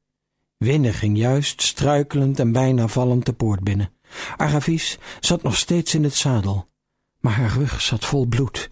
Winne 0.56 0.92
ging 0.92 1.18
juist, 1.18 1.62
struikelend 1.62 2.38
en 2.38 2.52
bijna 2.52 2.88
vallend 2.88 3.26
de 3.26 3.32
poort 3.32 3.60
binnen. 3.60 3.92
Aravis 4.36 4.98
zat 5.20 5.42
nog 5.42 5.56
steeds 5.56 5.94
in 5.94 6.04
het 6.04 6.14
zadel, 6.14 6.68
maar 7.20 7.32
haar 7.32 7.52
rug 7.52 7.80
zat 7.80 8.04
vol 8.04 8.26
bloed. 8.26 8.70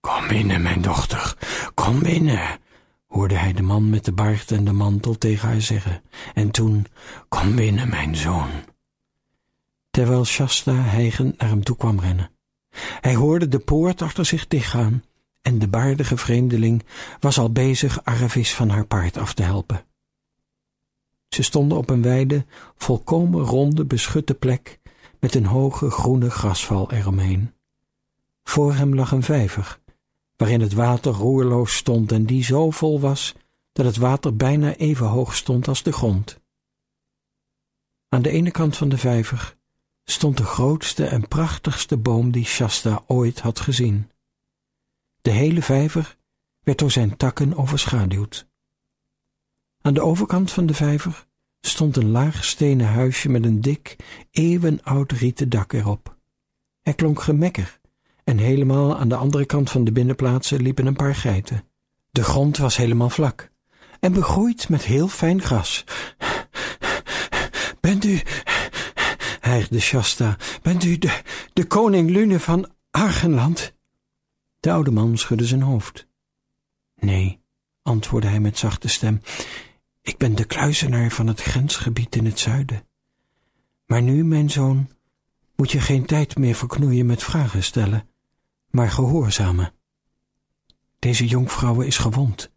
Kom 0.00 0.28
binnen, 0.28 0.62
mijn 0.62 0.82
dochter, 0.82 1.36
kom 1.74 1.98
binnen, 1.98 2.60
hoorde 3.12 3.34
hij 3.34 3.52
de 3.52 3.62
man 3.62 3.90
met 3.90 4.04
de 4.04 4.12
baard 4.12 4.50
en 4.50 4.64
de 4.64 4.72
mantel 4.72 5.18
tegen 5.18 5.48
haar 5.48 5.60
zeggen, 5.60 6.02
en 6.34 6.50
toen, 6.50 6.86
kom 7.28 7.56
binnen, 7.56 7.88
mijn 7.88 8.16
zoon. 8.16 8.50
Terwijl 9.90 10.24
Shasta 10.24 10.72
hijgend 10.72 11.38
naar 11.38 11.48
hem 11.48 11.62
toe 11.62 11.76
kwam 11.76 12.00
rennen. 12.00 12.30
Hij 13.00 13.14
hoorde 13.14 13.48
de 13.48 13.58
poort 13.58 14.02
achter 14.02 14.24
zich 14.24 14.46
dichtgaan, 14.46 15.02
en 15.42 15.58
de 15.58 15.68
baardige 15.68 16.16
vreemdeling 16.16 16.84
was 17.20 17.38
al 17.38 17.52
bezig 17.52 18.04
Aravis 18.04 18.54
van 18.54 18.68
haar 18.68 18.86
paard 18.86 19.16
af 19.16 19.34
te 19.34 19.42
helpen. 19.42 19.84
Ze 21.28 21.42
stonden 21.42 21.78
op 21.78 21.90
een 21.90 22.02
wijde, 22.02 22.46
volkomen 22.76 23.40
ronde, 23.40 23.84
beschutte 23.84 24.34
plek 24.34 24.80
met 25.20 25.34
een 25.34 25.46
hoge 25.46 25.90
groene 25.90 26.30
grasval 26.30 26.92
eromheen. 26.92 27.54
Voor 28.42 28.74
hem 28.74 28.94
lag 28.94 29.12
een 29.12 29.22
vijver, 29.22 29.80
waarin 30.36 30.60
het 30.60 30.72
water 30.72 31.12
roerloos 31.12 31.76
stond 31.76 32.12
en 32.12 32.26
die 32.26 32.44
zo 32.44 32.70
vol 32.70 33.00
was 33.00 33.34
dat 33.72 33.86
het 33.86 33.96
water 33.96 34.36
bijna 34.36 34.74
even 34.74 35.06
hoog 35.06 35.36
stond 35.36 35.68
als 35.68 35.82
de 35.82 35.92
grond. 35.92 36.40
Aan 38.08 38.22
de 38.22 38.30
ene 38.30 38.50
kant 38.50 38.76
van 38.76 38.88
de 38.88 38.98
vijver 38.98 39.56
stond 40.04 40.36
de 40.36 40.44
grootste 40.44 41.06
en 41.06 41.28
prachtigste 41.28 41.96
boom 41.96 42.30
die 42.30 42.44
Shasta 42.44 43.04
ooit 43.06 43.40
had 43.40 43.60
gezien. 43.60 44.10
De 45.20 45.30
hele 45.30 45.62
vijver 45.62 46.16
werd 46.60 46.78
door 46.78 46.90
zijn 46.90 47.16
takken 47.16 47.56
overschaduwd. 47.56 48.48
Aan 49.80 49.94
de 49.94 50.00
overkant 50.00 50.52
van 50.52 50.66
de 50.66 50.74
vijver 50.74 51.26
stond 51.60 51.96
een 51.96 52.10
laag 52.10 52.44
stenen 52.44 52.86
huisje 52.86 53.28
met 53.28 53.44
een 53.44 53.60
dik, 53.60 53.96
eeuwenoud 54.30 55.12
rieten 55.12 55.48
dak 55.48 55.72
erop. 55.72 56.16
Er 56.80 56.94
klonk 56.94 57.22
gemekker 57.22 57.80
en 58.24 58.38
helemaal 58.38 58.96
aan 58.96 59.08
de 59.08 59.16
andere 59.16 59.46
kant 59.46 59.70
van 59.70 59.84
de 59.84 59.92
binnenplaatsen 59.92 60.62
liepen 60.62 60.86
een 60.86 60.96
paar 60.96 61.14
geiten. 61.14 61.64
De 62.10 62.22
grond 62.22 62.56
was 62.56 62.76
helemaal 62.76 63.10
vlak 63.10 63.50
en 64.00 64.12
begroeid 64.12 64.68
met 64.68 64.84
heel 64.84 65.08
fijn 65.08 65.42
gras. 65.42 65.84
Bent 67.80 68.04
u, 68.04 68.20
hijgde 69.52 69.80
Shasta, 69.80 70.36
bent 70.62 70.84
u 70.84 70.98
de, 70.98 71.20
de 71.52 71.64
koning 71.64 72.10
Lune 72.10 72.40
van 72.40 72.70
Argenland? 72.90 73.74
De 74.60 74.70
oude 74.70 74.90
man 74.90 75.18
schudde 75.18 75.46
zijn 75.46 75.62
hoofd. 75.62 76.06
Nee, 76.94 77.40
antwoordde 77.82 78.28
hij 78.28 78.40
met 78.40 78.58
zachte 78.58 78.88
stem, 78.88 79.20
ik 80.02 80.18
ben 80.18 80.34
de 80.34 80.44
kluizenaar 80.44 81.10
van 81.10 81.26
het 81.26 81.42
grensgebied 81.42 82.16
in 82.16 82.24
het 82.24 82.38
zuiden. 82.38 82.86
Maar 83.86 84.02
nu, 84.02 84.24
mijn 84.24 84.50
zoon, 84.50 84.88
moet 85.56 85.70
je 85.70 85.80
geen 85.80 86.06
tijd 86.06 86.38
meer 86.38 86.54
verknoeien 86.54 87.06
met 87.06 87.22
vragen 87.22 87.62
stellen 87.62 88.06
maar 88.72 88.90
gehoorzamen. 88.90 89.72
Deze 90.98 91.26
jonkvrouwe 91.26 91.86
is 91.86 91.98
gewond. 91.98 92.50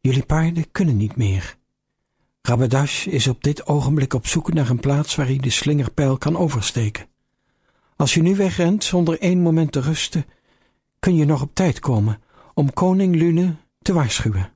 Jullie 0.00 0.26
paarden 0.26 0.70
kunnen 0.70 0.96
niet 0.96 1.16
meer. 1.16 1.56
Rabadash 2.42 3.06
is 3.06 3.26
op 3.26 3.42
dit 3.42 3.66
ogenblik 3.66 4.14
op 4.14 4.26
zoek 4.26 4.52
naar 4.52 4.70
een 4.70 4.80
plaats 4.80 5.14
waar 5.14 5.26
hij 5.26 5.36
de 5.36 5.50
slingerpijl 5.50 6.18
kan 6.18 6.36
oversteken. 6.36 7.06
Als 7.96 8.14
je 8.14 8.22
nu 8.22 8.36
wegrent 8.36 8.84
zonder 8.84 9.20
één 9.20 9.40
moment 9.40 9.72
te 9.72 9.80
rusten, 9.80 10.26
kun 10.98 11.14
je 11.14 11.24
nog 11.24 11.42
op 11.42 11.54
tijd 11.54 11.78
komen 11.78 12.22
om 12.54 12.72
koning 12.72 13.14
Lune 13.14 13.54
te 13.78 13.92
waarschuwen. 13.92 14.52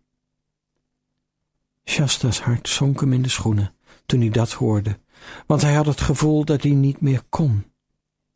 Shasta's 1.85 2.41
hart 2.41 2.69
zonk 2.69 3.01
hem 3.01 3.13
in 3.13 3.23
de 3.23 3.29
schoenen 3.29 3.75
toen 4.07 4.21
hij 4.21 4.31
dat 4.31 4.53
hoorde, 4.53 4.99
want 5.47 5.63
hij 5.63 5.75
had 5.75 5.87
het 5.87 6.01
gevoel 6.01 6.45
dat 6.45 6.63
hij 6.63 6.73
niet 6.73 7.01
meer 7.01 7.23
kon 7.29 7.65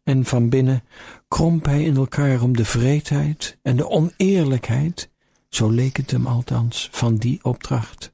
en 0.02 0.24
van 0.24 0.48
binnen 0.48 0.84
kromp 1.28 1.64
hij 1.64 1.84
in 1.84 1.96
elkaar 1.96 2.42
om 2.42 2.56
de 2.56 2.64
vreedheid 2.64 3.58
en 3.62 3.76
de 3.76 3.88
oneerlijkheid, 3.88 5.10
zo 5.48 5.68
leek 5.68 5.96
het 5.96 6.10
hem 6.10 6.26
althans, 6.26 6.88
van 6.92 7.16
die 7.16 7.44
opdracht. 7.44 8.12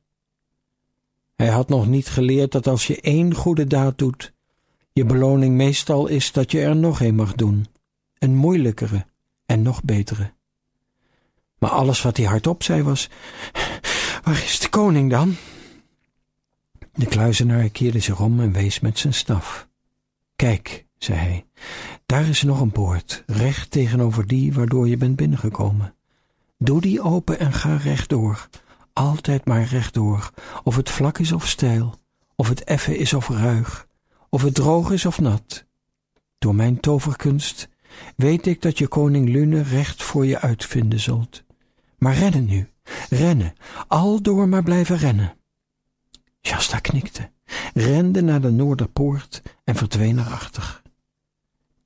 Hij 1.35 1.49
had 1.49 1.69
nog 1.69 1.87
niet 1.87 2.09
geleerd 2.09 2.53
dat 2.53 2.67
als 2.67 2.87
je 2.87 3.01
één 3.01 3.35
goede 3.35 3.67
daad 3.67 3.99
doet, 3.99 4.33
je 4.93 5.05
beloning 5.05 5.55
meestal 5.55 6.07
is 6.07 6.33
dat 6.33 6.51
je 6.51 6.61
er 6.61 6.77
nog 6.77 7.01
een 7.01 7.15
mag 7.15 7.35
doen, 7.35 7.67
een 8.19 8.35
moeilijkere 8.35 9.07
en 9.47 9.63
nog 9.63 9.83
betere. 9.83 10.33
Maar 11.59 11.71
alles 11.71 12.03
wat 12.03 12.17
hij 12.17 12.27
hardop 12.27 12.63
zei 12.63 12.83
was, 12.83 13.09
waar 14.25 14.43
is 14.45 14.59
de 14.59 14.69
koning 14.69 15.11
dan? 15.11 15.37
De 16.93 17.07
kluizenaar 17.07 17.69
keerde 17.69 18.01
zich 18.01 18.21
om 18.21 18.41
en 18.41 18.53
wees 18.53 18.81
met 18.81 18.99
zijn 18.99 19.15
staf. 19.15 19.69
Kijk, 20.37 20.87
zei 20.99 21.19
hij, 21.19 21.47
daar 22.07 22.29
is 22.29 22.43
nog 22.43 22.61
een 22.61 22.73
poort, 22.73 23.23
recht 23.27 23.71
tegenover 23.71 24.27
die 24.27 24.53
waardoor 24.53 24.89
je 24.89 24.97
bent 24.97 25.17
binnengekomen. 25.17 25.95
Doe 26.59 26.81
die 26.81 27.03
open 27.03 27.39
en 27.39 27.53
ga 27.53 27.77
rechtdoor, 27.77 28.49
altijd 28.93 29.45
maar 29.45 29.65
rechtdoor, 29.65 30.31
of 30.65 30.77
het 30.77 30.91
vlak 30.91 31.19
is 31.19 31.33
of 31.33 31.49
steil, 31.49 31.95
of 32.37 32.49
het 32.49 32.65
effen 32.65 32.99
is 32.99 33.15
of 33.15 33.29
ruig, 33.29 33.87
of 34.29 34.43
het 34.43 34.55
droog 34.55 34.91
is 34.91 35.07
of 35.07 35.21
nat. 35.21 35.65
Door 36.39 36.55
mijn 36.55 36.81
toverkunst 36.81 37.69
weet 38.17 38.47
ik 38.47 38.63
dat 38.63 38.79
je 38.79 38.89
koning 38.89 39.29
Lune 39.29 39.63
recht 39.63 40.03
voor 40.03 40.27
je 40.27 40.41
uitvinden 40.41 41.01
zult. 41.01 41.45
Maar 41.99 42.15
rennen 42.15 42.45
nu, 42.45 42.71
rennen, 43.11 43.53
al 43.89 44.23
door 44.23 44.49
maar 44.49 44.63
blijven 44.63 44.97
rennen. 44.97 45.37
Shasta 46.43 46.79
knikte, 46.79 47.31
rende 47.75 48.21
naar 48.21 48.41
de 48.41 48.51
Noorderpoort 48.51 49.43
en 49.65 49.75
verdween 49.75 50.19
erachter. 50.19 50.83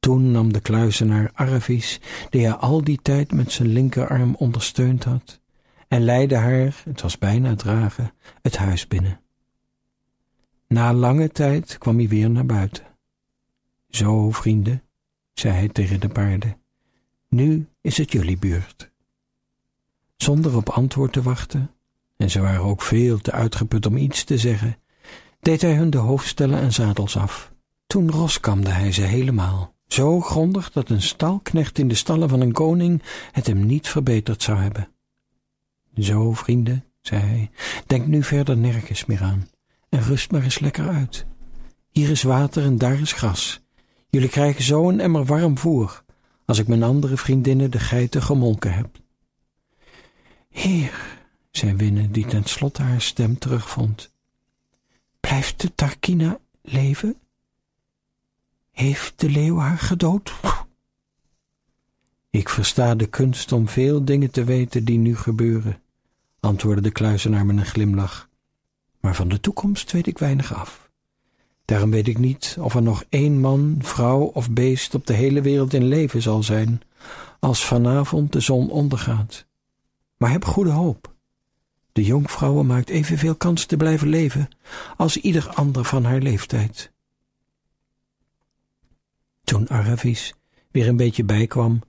Toen 0.03 0.31
nam 0.31 0.53
de 0.53 0.61
kluizenaar 0.61 1.31
Aravis, 1.35 2.01
die 2.31 2.45
hij 2.47 2.55
al 2.55 2.85
die 2.85 2.99
tijd 3.03 3.33
met 3.33 3.53
zijn 3.53 3.69
linkerarm 3.69 4.35
ondersteund 4.35 5.05
had, 5.05 5.41
en 5.89 6.05
leidde 6.05 6.37
haar, 6.37 6.83
het 6.85 7.01
was 7.01 7.19
bijna 7.19 7.55
dragen, 7.55 8.13
het 8.41 8.57
huis 8.57 8.89
binnen. 8.89 9.21
Na 10.69 10.93
lange 10.95 11.29
tijd 11.29 11.79
kwam 11.79 11.97
hij 11.97 12.09
weer 12.09 12.31
naar 12.31 12.47
buiten. 12.47 12.85
Zo, 13.89 14.31
vrienden, 14.31 14.83
zei 15.33 15.55
hij 15.55 15.69
tegen 15.69 16.01
de 16.01 16.09
paarden, 16.09 16.57
nu 17.29 17.69
is 17.81 17.97
het 17.97 18.13
jullie 18.13 18.39
beurt. 18.39 18.91
Zonder 20.17 20.57
op 20.57 20.69
antwoord 20.69 21.13
te 21.13 21.23
wachten, 21.23 21.71
en 22.17 22.31
ze 22.31 22.41
waren 22.41 22.65
ook 22.65 22.83
veel 22.83 23.19
te 23.19 23.33
uitgeput 23.33 23.87
om 23.87 23.97
iets 23.97 24.25
te 24.25 24.39
zeggen, 24.39 24.77
deed 25.41 25.63
hij 25.63 25.75
hun 25.75 25.91
de 25.91 25.99
hoofdstellen 25.99 26.61
en 26.61 26.73
zadels 26.73 27.17
af. 27.17 27.53
Toen 27.87 28.11
roskamde 28.11 28.71
hij 28.71 28.93
ze 28.93 29.03
helemaal 29.03 29.73
zo 29.93 30.21
grondig 30.21 30.73
dat 30.73 30.89
een 30.89 31.03
stalknecht 31.03 31.79
in 31.79 31.89
de 31.89 31.95
stallen 31.95 32.29
van 32.29 32.41
een 32.41 32.53
koning 32.53 33.03
het 33.33 33.47
hem 33.47 33.67
niet 33.67 33.89
verbeterd 33.89 34.43
zou 34.43 34.59
hebben. 34.59 34.89
Zo, 35.99 36.33
vrienden, 36.33 36.85
zei 37.01 37.23
hij, 37.23 37.51
denk 37.87 38.07
nu 38.07 38.23
verder 38.23 38.57
nergens 38.57 39.05
meer 39.05 39.23
aan 39.23 39.49
en 39.89 40.03
rust 40.03 40.31
maar 40.31 40.43
eens 40.43 40.59
lekker 40.59 40.89
uit. 40.89 41.27
Hier 41.91 42.11
is 42.11 42.23
water 42.23 42.65
en 42.65 42.79
daar 42.79 43.01
is 43.01 43.13
gras. 43.13 43.61
Jullie 44.09 44.29
krijgen 44.29 44.63
zo 44.63 44.89
een 44.89 45.01
emmer 45.01 45.25
warm 45.25 45.59
voer, 45.59 46.05
als 46.45 46.59
ik 46.59 46.69
mijn 46.69 46.83
andere 46.83 47.17
vriendinnen 47.17 47.71
de 47.71 47.81
geiten 47.81 48.23
gemolken 48.23 48.75
heb. 48.75 48.89
Heer, 50.49 51.19
zei 51.51 51.75
Winne, 51.75 52.11
die 52.11 52.27
tenslotte 52.27 52.83
haar 52.83 53.01
stem 53.01 53.39
terugvond. 53.39 54.13
Blijft 55.21 55.61
de 55.61 55.75
Tarkina 55.75 56.39
leven? 56.63 57.17
Heeft 58.73 59.21
de 59.21 59.31
leeuw 59.31 59.59
haar 59.59 59.79
gedood? 59.79 60.33
Ik 62.31 62.49
versta 62.49 62.95
de 62.95 63.07
kunst 63.07 63.53
om 63.53 63.69
veel 63.69 64.05
dingen 64.05 64.31
te 64.31 64.45
weten 64.45 64.85
die 64.85 64.99
nu 64.99 65.17
gebeuren, 65.17 65.83
antwoordde 66.41 66.83
de 66.83 66.91
kluizenaar 66.91 67.47
met 67.47 67.57
een 67.57 67.67
glimlach. 67.67 68.29
Maar 69.01 69.15
van 69.15 69.29
de 69.29 69.41
toekomst 69.41 69.93
weet 69.93 70.07
ik 70.07 70.19
weinig 70.19 70.55
af. 70.55 70.91
Daarom 71.65 71.91
weet 71.91 72.09
ik 72.09 72.19
niet 72.19 72.57
of 72.61 72.75
er 72.75 72.83
nog 72.83 73.05
één 73.09 73.41
man, 73.41 73.79
vrouw 73.81 74.21
of 74.21 74.51
beest 74.51 74.95
op 74.95 75.07
de 75.07 75.15
hele 75.15 75.41
wereld 75.41 75.75
in 75.75 75.85
leven 75.85 76.23
zal 76.23 76.43
zijn, 76.43 76.81
als 77.41 77.65
vanavond 77.65 78.33
de 78.33 78.41
zon 78.41 78.71
ondergaat. 78.71 79.47
Maar 80.17 80.31
heb 80.31 80.45
goede 80.45 80.71
hoop. 80.71 81.15
De 81.93 82.05
jonkvrouwen 82.05 82.67
maakt 82.67 82.89
evenveel 82.89 83.35
kans 83.35 83.65
te 83.65 83.77
blijven 83.77 84.09
leven 84.09 84.49
als 84.97 85.17
ieder 85.17 85.49
ander 85.49 85.85
van 85.85 86.05
haar 86.05 86.21
leeftijd. 86.21 86.92
Toen 89.45 89.69
Aravis 89.69 90.35
weer 90.71 90.89
een 90.89 90.97
beetje 90.97 91.25
bijkwam, 91.25 91.81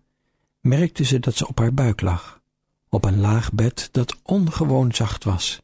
merkte 0.61 1.03
ze 1.03 1.19
dat 1.19 1.35
ze 1.35 1.47
op 1.47 1.59
haar 1.59 1.73
buik 1.73 2.01
lag, 2.01 2.41
op 2.89 3.05
een 3.05 3.19
laag 3.19 3.53
bed 3.53 3.89
dat 3.91 4.17
ongewoon 4.23 4.93
zacht 4.93 5.23
was, 5.23 5.61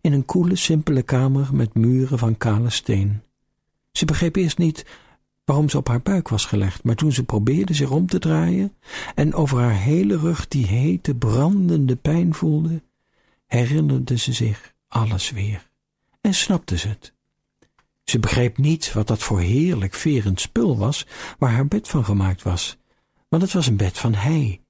in 0.00 0.12
een 0.12 0.24
koele, 0.24 0.56
simpele 0.56 1.02
kamer 1.02 1.54
met 1.54 1.74
muren 1.74 2.18
van 2.18 2.36
kale 2.36 2.70
steen. 2.70 3.22
Ze 3.92 4.04
begreep 4.04 4.36
eerst 4.36 4.58
niet 4.58 4.86
waarom 5.44 5.68
ze 5.68 5.76
op 5.76 5.88
haar 5.88 6.02
buik 6.02 6.28
was 6.28 6.44
gelegd, 6.44 6.84
maar 6.84 6.94
toen 6.94 7.12
ze 7.12 7.24
probeerde 7.24 7.74
zich 7.74 7.90
om 7.90 8.06
te 8.06 8.18
draaien 8.18 8.76
en 9.14 9.34
over 9.34 9.58
haar 9.58 9.78
hele 9.78 10.16
rug 10.16 10.48
die 10.48 10.66
hete, 10.66 11.14
brandende 11.14 11.96
pijn 11.96 12.34
voelde, 12.34 12.82
herinnerde 13.46 14.18
ze 14.18 14.32
zich 14.32 14.74
alles 14.88 15.30
weer 15.30 15.70
en 16.20 16.34
snapte 16.34 16.78
ze 16.78 16.88
het. 16.88 17.14
Ze 18.04 18.18
begreep 18.18 18.58
niet 18.58 18.92
wat 18.92 19.06
dat 19.06 19.22
voor 19.22 19.40
heerlijk 19.40 19.94
verend 19.94 20.40
spul 20.40 20.78
was 20.78 21.06
waar 21.38 21.52
haar 21.52 21.66
bed 21.68 21.88
van 21.88 22.04
gemaakt 22.04 22.42
was, 22.42 22.76
want 23.28 23.42
het 23.42 23.52
was 23.52 23.66
een 23.66 23.76
bed 23.76 23.98
van 23.98 24.14
hei. 24.14 24.60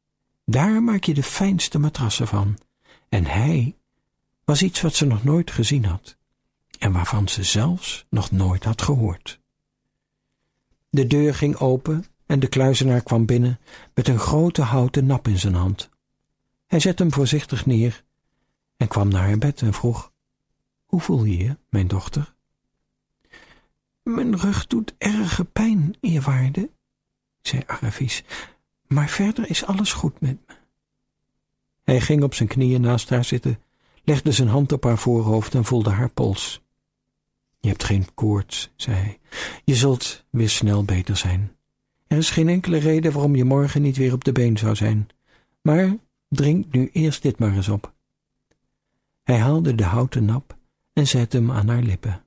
Daar 0.44 0.82
maak 0.82 1.04
je 1.04 1.14
de 1.14 1.22
fijnste 1.22 1.78
matrassen 1.78 2.26
van. 2.26 2.58
En 3.08 3.24
hei 3.24 3.76
was 4.44 4.62
iets 4.62 4.80
wat 4.80 4.94
ze 4.94 5.06
nog 5.06 5.24
nooit 5.24 5.50
gezien 5.50 5.84
had 5.84 6.16
en 6.78 6.92
waarvan 6.92 7.28
ze 7.28 7.42
zelfs 7.42 8.06
nog 8.10 8.30
nooit 8.30 8.64
had 8.64 8.82
gehoord. 8.82 9.40
De 10.90 11.06
deur 11.06 11.34
ging 11.34 11.56
open 11.56 12.04
en 12.26 12.40
de 12.40 12.48
kluizenaar 12.48 13.02
kwam 13.02 13.26
binnen 13.26 13.60
met 13.94 14.08
een 14.08 14.18
grote 14.18 14.62
houten 14.62 15.06
nap 15.06 15.28
in 15.28 15.38
zijn 15.38 15.54
hand. 15.54 15.90
Hij 16.66 16.80
zette 16.80 17.02
hem 17.02 17.12
voorzichtig 17.12 17.66
neer 17.66 18.04
en 18.76 18.88
kwam 18.88 19.08
naar 19.08 19.26
haar 19.26 19.38
bed 19.38 19.62
en 19.62 19.72
vroeg: 19.72 20.12
Hoe 20.84 21.00
voel 21.00 21.24
je 21.24 21.36
je, 21.36 21.56
mijn 21.68 21.88
dochter? 21.88 22.34
Mijn 24.02 24.36
rug 24.36 24.66
doet 24.66 24.94
erge 24.98 25.44
pijn, 25.44 25.94
eerwaarde, 26.00 26.70
zei 27.42 27.62
Aravis, 27.66 28.24
maar 28.86 29.08
verder 29.08 29.50
is 29.50 29.64
alles 29.64 29.92
goed 29.92 30.20
met 30.20 30.38
me. 30.46 30.54
Hij 31.82 32.00
ging 32.00 32.22
op 32.22 32.34
zijn 32.34 32.48
knieën 32.48 32.80
naast 32.80 33.10
haar 33.10 33.24
zitten, 33.24 33.58
legde 34.04 34.32
zijn 34.32 34.48
hand 34.48 34.72
op 34.72 34.84
haar 34.84 34.98
voorhoofd 34.98 35.54
en 35.54 35.64
voelde 35.64 35.90
haar 35.90 36.10
pols. 36.10 36.62
Je 37.58 37.68
hebt 37.68 37.84
geen 37.84 38.14
koorts, 38.14 38.70
zei 38.76 38.96
hij. 38.96 39.18
Je 39.64 39.74
zult 39.74 40.24
weer 40.30 40.48
snel 40.48 40.84
beter 40.84 41.16
zijn. 41.16 41.56
Er 42.06 42.16
is 42.16 42.30
geen 42.30 42.48
enkele 42.48 42.78
reden 42.78 43.12
waarom 43.12 43.36
je 43.36 43.44
morgen 43.44 43.82
niet 43.82 43.96
weer 43.96 44.12
op 44.12 44.24
de 44.24 44.32
been 44.32 44.58
zou 44.58 44.74
zijn. 44.74 45.08
Maar 45.60 45.96
drink 46.28 46.72
nu 46.72 46.90
eerst 46.92 47.22
dit 47.22 47.38
maar 47.38 47.54
eens 47.54 47.68
op. 47.68 47.92
Hij 49.22 49.38
haalde 49.38 49.74
de 49.74 49.84
houten 49.84 50.24
nap 50.24 50.56
en 50.92 51.06
zette 51.06 51.36
hem 51.36 51.50
aan 51.50 51.68
haar 51.68 51.82
lippen. 51.82 52.21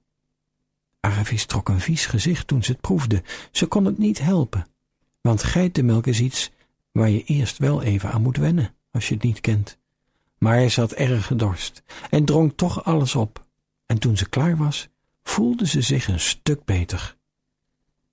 Aravis 1.05 1.45
trok 1.45 1.69
een 1.69 1.79
vies 1.79 2.05
gezicht 2.05 2.47
toen 2.47 2.63
ze 2.63 2.71
het 2.71 2.81
proefde. 2.81 3.23
Ze 3.51 3.65
kon 3.65 3.85
het 3.85 3.97
niet 3.97 4.19
helpen, 4.19 4.67
want 5.21 5.43
geitenmelk 5.43 6.07
is 6.07 6.19
iets 6.19 6.51
waar 6.91 7.09
je 7.09 7.23
eerst 7.23 7.57
wel 7.57 7.81
even 7.81 8.11
aan 8.11 8.21
moet 8.21 8.37
wennen, 8.37 8.75
als 8.91 9.07
je 9.07 9.13
het 9.13 9.23
niet 9.23 9.41
kent. 9.41 9.77
Maar 10.37 10.53
hij 10.53 10.69
zat 10.69 10.91
erg 10.91 11.25
gedorst 11.25 11.83
en 12.09 12.25
dronk 12.25 12.57
toch 12.57 12.83
alles 12.83 13.15
op. 13.15 13.45
En 13.85 13.99
toen 13.99 14.17
ze 14.17 14.29
klaar 14.29 14.57
was, 14.57 14.87
voelde 15.23 15.67
ze 15.67 15.81
zich 15.81 16.07
een 16.07 16.19
stuk 16.19 16.65
beter. 16.65 17.17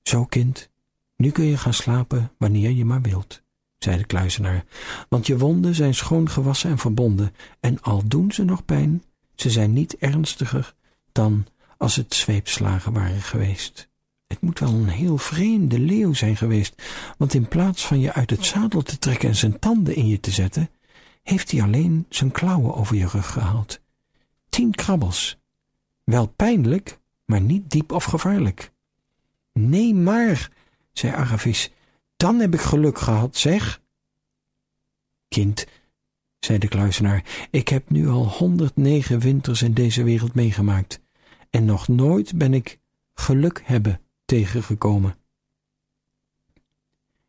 Zo, 0.02 0.24
kind, 0.24 0.70
nu 1.16 1.31
kun 1.31 1.44
je 1.44 1.57
gaan 1.57 1.74
slapen 1.74 2.33
wanneer 2.38 2.70
je 2.70 2.85
maar 2.85 3.02
wilt, 3.02 3.42
zei 3.78 3.96
de 3.96 4.05
kluizenaar, 4.05 4.64
want 5.09 5.26
je 5.26 5.38
wonden 5.38 5.74
zijn 5.74 5.94
schoon 5.94 6.28
gewassen 6.28 6.70
en 6.70 6.78
verbonden, 6.78 7.35
en 7.61 7.81
al 7.81 8.02
doen 8.09 8.33
ze 8.33 8.44
nog 8.44 8.64
pijn, 8.64 9.02
ze 9.35 9.50
zijn 9.50 9.72
niet 9.72 9.96
ernstiger 9.96 10.74
dan 11.12 11.46
als 11.83 11.97
het 11.97 12.14
zweepslagen 12.14 12.92
waren 12.92 13.21
geweest. 13.21 13.88
Het 14.27 14.40
moet 14.40 14.59
wel 14.59 14.73
een 14.73 14.88
heel 14.88 15.18
vreemde 15.18 15.79
leeuw 15.79 16.12
zijn 16.12 16.37
geweest, 16.37 16.83
want 17.18 17.35
in 17.35 17.49
plaats 17.49 17.87
van 17.87 18.01
je 18.01 18.12
uit 18.12 18.31
het 18.31 18.45
zadel 18.45 18.83
te 18.83 18.99
trekken 18.99 19.29
en 19.29 19.37
zijn 19.37 19.59
tanden 19.59 19.95
in 19.95 20.07
je 20.07 20.21
te 20.21 20.31
zetten, 20.31 20.71
heeft 21.23 21.51
hij 21.51 21.62
alleen 21.62 22.07
zijn 22.09 22.31
klauwen 22.31 22.75
over 22.75 22.97
je 22.97 23.07
rug 23.07 23.33
gehaald. 23.33 23.81
Tien 24.49 24.71
krabbels. 24.71 25.38
Wel 26.05 26.27
pijnlijk, 26.27 26.99
maar 27.25 27.40
niet 27.40 27.71
diep 27.71 27.92
of 27.92 28.05
gevaarlijk. 28.05 28.73
Nee, 29.53 29.95
maar, 29.95 30.51
zei 30.92 31.12
Aravis, 31.12 31.71
dan 32.16 32.40
heb 32.40 32.55
ik 32.55 32.61
geluk 32.61 32.99
gehad, 32.99 33.37
zeg. 33.37 33.81
Kind, 35.29 35.66
zei 36.38 36.59
de 36.59 36.68
kluizenaar, 36.68 37.49
ik 37.51 37.68
heb 37.68 37.90
nu 37.90 38.09
al 38.09 38.29
honderdnegen 38.29 39.18
winters 39.18 39.62
in 39.62 39.75
deze 39.75 40.03
wereld 40.03 40.35
meegemaakt, 40.35 41.02
en 41.53 41.65
nog 41.65 41.88
nooit 41.88 42.38
ben 42.38 42.55
ik 42.55 42.79
geluk 43.15 43.62
hebben 43.65 44.01
tegengekomen. 44.25 45.17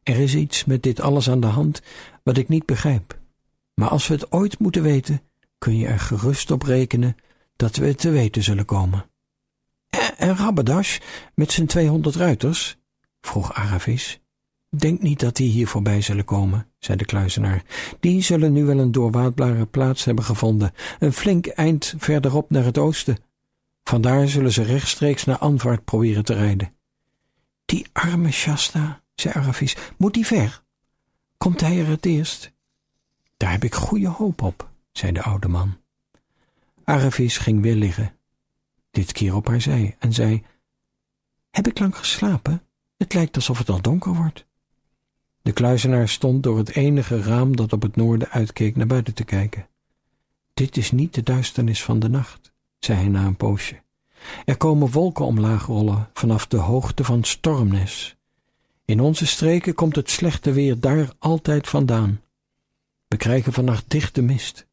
Er 0.03 0.19
is 0.19 0.35
iets 0.35 0.65
met 0.65 0.83
dit 0.83 0.99
alles 0.99 1.29
aan 1.29 1.39
de 1.39 1.47
hand 1.47 1.81
wat 2.23 2.37
ik 2.37 2.47
niet 2.47 2.65
begrijp, 2.65 3.19
maar 3.73 3.89
als 3.89 4.07
we 4.07 4.13
het 4.13 4.31
ooit 4.31 4.59
moeten 4.59 4.83
weten, 4.83 5.21
kun 5.57 5.77
je 5.77 5.87
er 5.87 5.99
gerust 5.99 6.51
op 6.51 6.61
rekenen 6.61 7.15
dat 7.55 7.75
we 7.75 7.85
het 7.85 7.97
te 7.97 8.09
weten 8.09 8.43
zullen 8.43 8.65
komen. 8.65 9.09
En 10.17 10.35
Rabadash 10.35 10.99
met 11.35 11.51
zijn 11.51 11.67
tweehonderd 11.67 12.15
ruiters? 12.15 12.77
vroeg 13.21 13.53
Aravis. 13.53 14.21
Denk 14.69 15.01
niet 15.01 15.19
dat 15.19 15.35
die 15.35 15.49
hier 15.49 15.67
voorbij 15.67 16.01
zullen 16.01 16.25
komen, 16.25 16.67
zei 16.79 16.97
de 16.97 17.05
kluizenaar. 17.05 17.63
Die 17.99 18.21
zullen 18.21 18.53
nu 18.53 18.65
wel 18.65 18.79
een 18.79 18.91
doorwaadbare 18.91 19.65
plaats 19.65 20.05
hebben 20.05 20.23
gevonden, 20.23 20.73
een 20.99 21.13
flink 21.13 21.47
eind 21.47 21.93
verderop 21.97 22.49
naar 22.49 22.63
het 22.63 22.77
oosten. 22.77 23.17
Vandaar 23.83 24.27
zullen 24.27 24.51
ze 24.51 24.63
rechtstreeks 24.63 25.25
naar 25.25 25.37
Anvaart 25.37 25.83
proberen 25.83 26.25
te 26.25 26.33
rijden. 26.33 26.73
Die 27.65 27.87
arme 27.93 28.31
Shasta, 28.31 29.01
zei 29.15 29.33
Aravis, 29.33 29.75
moet 29.97 30.13
die 30.13 30.25
ver? 30.25 30.63
Komt 31.37 31.61
hij 31.61 31.79
er 31.79 31.87
het 31.87 32.05
eerst? 32.05 32.53
Daar 33.37 33.51
heb 33.51 33.63
ik 33.63 33.75
goede 33.75 34.07
hoop 34.07 34.41
op, 34.41 34.69
zei 34.91 35.11
de 35.11 35.21
oude 35.21 35.47
man. 35.47 35.77
Aravis 36.83 37.37
ging 37.37 37.61
weer 37.61 37.75
liggen 37.75 38.15
dit 38.93 39.11
keer 39.11 39.35
op 39.35 39.47
haar 39.47 39.61
zij, 39.61 39.95
en 39.99 40.13
zei: 40.13 40.43
Heb 41.51 41.67
ik 41.67 41.79
lang 41.79 41.97
geslapen? 41.97 42.63
Het 42.97 43.13
lijkt 43.13 43.35
alsof 43.35 43.57
het 43.57 43.69
al 43.69 43.81
donker 43.81 44.13
wordt. 44.13 44.45
De 45.41 45.51
kluizenaar 45.51 46.09
stond 46.09 46.43
door 46.43 46.57
het 46.57 46.69
enige 46.69 47.21
raam 47.21 47.55
dat 47.55 47.73
op 47.73 47.81
het 47.81 47.95
noorden 47.95 48.29
uitkeek 48.29 48.75
naar 48.75 48.87
buiten 48.87 49.13
te 49.13 49.23
kijken. 49.23 49.67
Dit 50.53 50.77
is 50.77 50.91
niet 50.91 51.13
de 51.13 51.23
duisternis 51.23 51.83
van 51.83 51.99
de 51.99 52.09
nacht, 52.09 52.52
zei 52.85 52.99
hij 52.99 53.07
na 53.07 53.25
een 53.25 53.35
poosje. 53.35 53.81
Er 54.45 54.57
komen 54.57 54.91
wolken 54.91 55.25
omlaag 55.25 55.65
rollen 55.65 56.09
vanaf 56.13 56.47
de 56.47 56.57
hoogte 56.57 57.03
van 57.03 57.23
Stormnes. 57.23 58.15
In 58.85 58.99
onze 58.99 59.25
streken 59.25 59.73
komt 59.73 59.95
het 59.95 60.09
slechte 60.09 60.51
weer 60.51 60.79
daar 60.79 61.09
altijd 61.19 61.69
vandaan. 61.69 62.21
We 63.07 63.17
krijgen 63.17 63.53
vannacht 63.53 63.83
dichte 63.87 64.21
mist. 64.21 64.67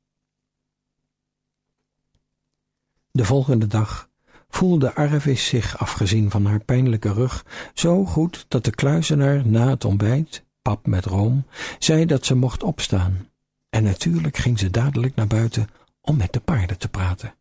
De 3.11 3.25
volgende 3.25 3.67
dag 3.67 4.09
voelde 4.49 4.95
Arvis 4.95 5.47
zich, 5.47 5.79
afgezien 5.79 6.31
van 6.31 6.45
haar 6.47 6.61
pijnlijke 6.61 7.13
rug, 7.13 7.45
zo 7.75 8.05
goed 8.05 8.45
dat 8.49 8.65
de 8.65 8.71
kluizenaar 8.71 9.47
na 9.47 9.69
het 9.69 9.85
ontbijt, 9.85 10.45
pap 10.63 10.87
met 10.87 11.05
room, 11.05 11.47
zei 11.79 12.07
dat 12.07 12.27
ze 12.27 12.35
mocht 12.35 12.63
opstaan. 12.63 13.29
En 13.69 13.83
natuurlijk 13.83 14.37
ging 14.37 14.59
ze 14.59 14.71
dadelijk 14.71 15.15
naar 15.15 15.27
buiten 15.27 15.69
om 16.01 16.17
met 16.17 16.33
de 16.33 16.41
paarden 16.41 16.79
te 16.79 16.89
praten. 16.89 17.35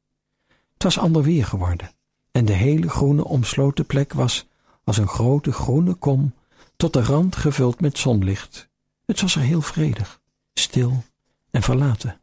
Het 0.80 0.94
was 0.94 1.04
ander 1.04 1.24
weer 1.24 1.46
geworden, 1.46 1.92
en 2.32 2.46
de 2.46 2.54
hele 2.54 2.89
groene 2.89 3.24
omsloten 3.26 3.86
plek 3.86 4.13
was 4.13 4.48
als 4.84 4.98
een 4.98 5.08
grote 5.08 5.52
groene 5.52 5.94
kom 5.94 6.34
tot 6.76 6.94
de 6.94 7.04
rand 7.04 7.36
gevuld 7.36 7.82
met 7.82 7.98
zonlicht. 7.98 8.70
Het 9.06 9.22
was 9.22 9.36
er 9.36 9.42
heel 9.42 9.62
vredig, 9.62 10.22
stil 10.54 11.04
en 11.52 11.62
verlaten. 11.62 12.22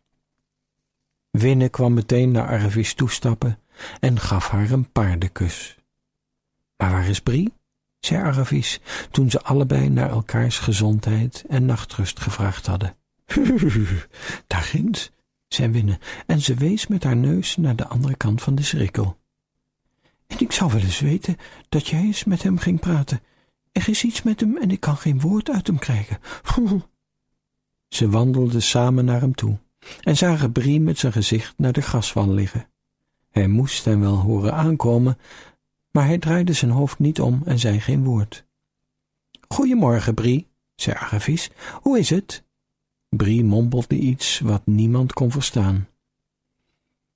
Winne 1.30 1.68
kwam 1.68 1.94
meteen 1.94 2.30
naar 2.30 2.48
Arvis 2.48 2.94
toestappen 2.94 3.58
en 4.00 4.20
gaf 4.20 4.48
haar 4.48 4.70
een 4.70 4.92
paardenkus. 4.92 5.76
Maar 6.76 6.90
waar 6.90 7.08
is 7.08 7.20
Brie? 7.20 7.52
zei 8.00 8.22
Aravis, 8.22 8.80
toen 9.10 9.30
ze 9.30 9.42
allebei 9.42 9.88
naar 9.88 10.10
elkaars 10.10 10.58
gezondheid 10.58 11.44
en 11.48 11.66
nachtrust 11.66 12.20
gevraagd 12.20 12.66
hadden. 12.66 12.96
Daar 14.46 14.62
ginds, 14.62 15.10
zei 15.48 15.70
Winne, 15.70 15.98
en 16.26 16.40
ze 16.40 16.54
wees 16.54 16.86
met 16.86 17.04
haar 17.04 17.16
neus 17.16 17.56
naar 17.56 17.76
de 17.76 17.86
andere 17.86 18.16
kant 18.16 18.42
van 18.42 18.54
de 18.54 18.62
cirkel. 18.62 19.18
En 20.26 20.38
ik 20.38 20.52
zou 20.52 20.72
wel 20.72 20.80
eens 20.80 21.00
weten 21.00 21.36
dat 21.68 21.86
jij 21.86 22.00
eens 22.00 22.24
met 22.24 22.42
hem 22.42 22.58
ging 22.58 22.80
praten. 22.80 23.20
Er 23.72 23.88
is 23.88 24.04
iets 24.04 24.22
met 24.22 24.40
hem 24.40 24.56
en 24.56 24.70
ik 24.70 24.80
kan 24.80 24.96
geen 24.96 25.20
woord 25.20 25.50
uit 25.50 25.66
hem 25.66 25.78
krijgen. 25.78 26.18
Ze 27.88 28.08
wandelden 28.08 28.62
samen 28.62 29.04
naar 29.04 29.20
hem 29.20 29.34
toe 29.34 29.58
en 30.00 30.16
zagen 30.16 30.52
Brie 30.52 30.80
met 30.80 30.98
zijn 30.98 31.12
gezicht 31.12 31.54
naar 31.56 31.72
de 31.72 31.82
graswand 31.82 32.30
liggen. 32.30 32.68
Hij 33.30 33.48
moest 33.48 33.84
hem 33.84 34.00
wel 34.00 34.16
horen 34.16 34.54
aankomen, 34.54 35.18
maar 35.90 36.06
hij 36.06 36.18
draaide 36.18 36.52
zijn 36.52 36.70
hoofd 36.70 36.98
niet 36.98 37.20
om 37.20 37.42
en 37.44 37.58
zei 37.58 37.80
geen 37.80 38.04
woord. 38.04 38.46
Goedemorgen, 39.48 40.14
Brie, 40.14 40.48
zei 40.74 40.96
Aravis. 40.96 41.50
Hoe 41.82 41.98
is 41.98 42.10
het? 42.10 42.44
Brie 43.16 43.44
mompelde 43.44 43.96
iets 43.98 44.38
wat 44.38 44.62
niemand 44.64 45.12
kon 45.12 45.30
verstaan. 45.30 45.88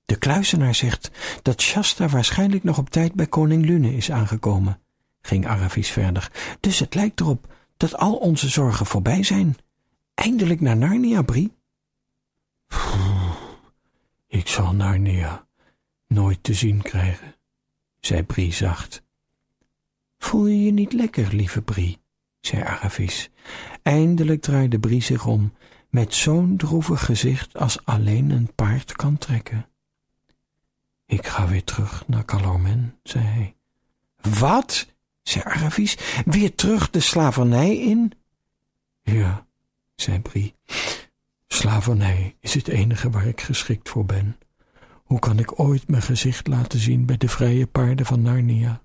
De 0.05 0.17
kluizenaar 0.17 0.75
zegt 0.75 1.11
dat 1.41 1.61
Shasta 1.61 2.07
waarschijnlijk 2.07 2.63
nog 2.63 2.77
op 2.77 2.89
tijd 2.89 3.13
bij 3.13 3.27
koning 3.27 3.65
Lune 3.65 3.95
is 3.95 4.11
aangekomen, 4.11 4.81
ging 5.21 5.47
Aravis 5.47 5.89
verder. 5.89 6.31
Dus 6.59 6.79
het 6.79 6.95
lijkt 6.95 7.19
erop 7.19 7.53
dat 7.77 7.95
al 7.95 8.15
onze 8.15 8.49
zorgen 8.49 8.85
voorbij 8.85 9.23
zijn. 9.23 9.55
Eindelijk 10.13 10.61
naar 10.61 10.77
Narnia, 10.77 11.21
Brie. 11.21 11.53
Ik 14.27 14.47
zal 14.47 14.73
Narnia 14.73 15.47
nooit 16.07 16.43
te 16.43 16.53
zien 16.53 16.81
krijgen, 16.81 17.35
zei 17.99 18.23
Brie 18.23 18.53
zacht. 18.53 19.03
Voel 20.17 20.47
je 20.47 20.63
je 20.63 20.71
niet 20.71 20.93
lekker, 20.93 21.35
lieve 21.35 21.61
Brie, 21.61 21.99
zei 22.39 22.63
Aravis. 22.63 23.29
Eindelijk 23.81 24.41
draaide 24.41 24.79
Brie 24.79 25.01
zich 25.01 25.25
om, 25.25 25.53
met 25.91 26.13
zo'n 26.13 26.57
droevig 26.57 27.05
gezicht 27.05 27.57
als 27.57 27.85
alleen 27.85 28.29
een 28.29 28.53
paard 28.55 28.91
kan 28.91 29.17
trekken. 29.17 29.65
Ik 31.05 31.27
ga 31.27 31.47
weer 31.47 31.63
terug 31.63 32.07
naar 32.07 32.25
Calormen, 32.25 32.99
zei 33.03 33.25
hij. 33.25 33.55
Wat? 34.39 34.87
zei 35.23 35.43
Aravis. 35.43 35.97
Weer 36.25 36.55
terug 36.55 36.89
de 36.89 36.99
slavernij 36.99 37.77
in? 37.77 38.11
Ja, 39.01 39.47
zei 39.95 40.19
Brie. 40.19 40.55
Slavernij 41.47 42.35
is 42.39 42.53
het 42.53 42.67
enige 42.67 43.09
waar 43.09 43.27
ik 43.27 43.41
geschikt 43.41 43.89
voor 43.89 44.05
ben. 44.05 44.37
Hoe 45.03 45.19
kan 45.19 45.39
ik 45.39 45.59
ooit 45.59 45.87
mijn 45.87 46.01
gezicht 46.01 46.47
laten 46.47 46.79
zien 46.79 47.05
bij 47.05 47.17
de 47.17 47.27
vrije 47.27 47.67
paarden 47.67 48.05
van 48.05 48.21
Narnia? 48.21 48.81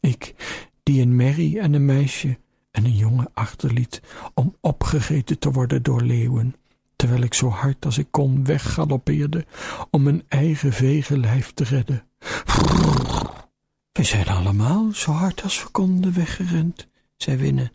Ik, 0.00 0.34
die 0.82 1.02
een 1.02 1.16
merrie 1.16 1.60
en 1.60 1.72
een 1.72 1.84
meisje 1.84 2.38
en 2.72 2.84
een 2.84 2.96
jongen 2.96 3.30
achterliet 3.34 4.02
om 4.34 4.56
opgegeten 4.60 5.38
te 5.38 5.50
worden 5.50 5.82
door 5.82 6.02
leeuwen, 6.02 6.54
terwijl 6.96 7.22
ik 7.22 7.34
zo 7.34 7.48
hard 7.48 7.84
als 7.84 7.98
ik 7.98 8.06
kon 8.10 8.44
weggaloppeerde 8.44 9.46
om 9.90 10.02
mijn 10.02 10.22
eigen 10.28 10.72
vegenlijf 10.72 11.52
te 11.52 11.64
redden. 11.64 12.04
We 13.92 14.04
zijn 14.04 14.26
allemaal 14.28 14.92
zo 14.92 15.12
hard 15.12 15.42
als 15.42 15.62
we 15.62 15.68
konden 15.68 16.14
weggerend, 16.14 16.88
zei 17.16 17.36
Winnen. 17.36 17.72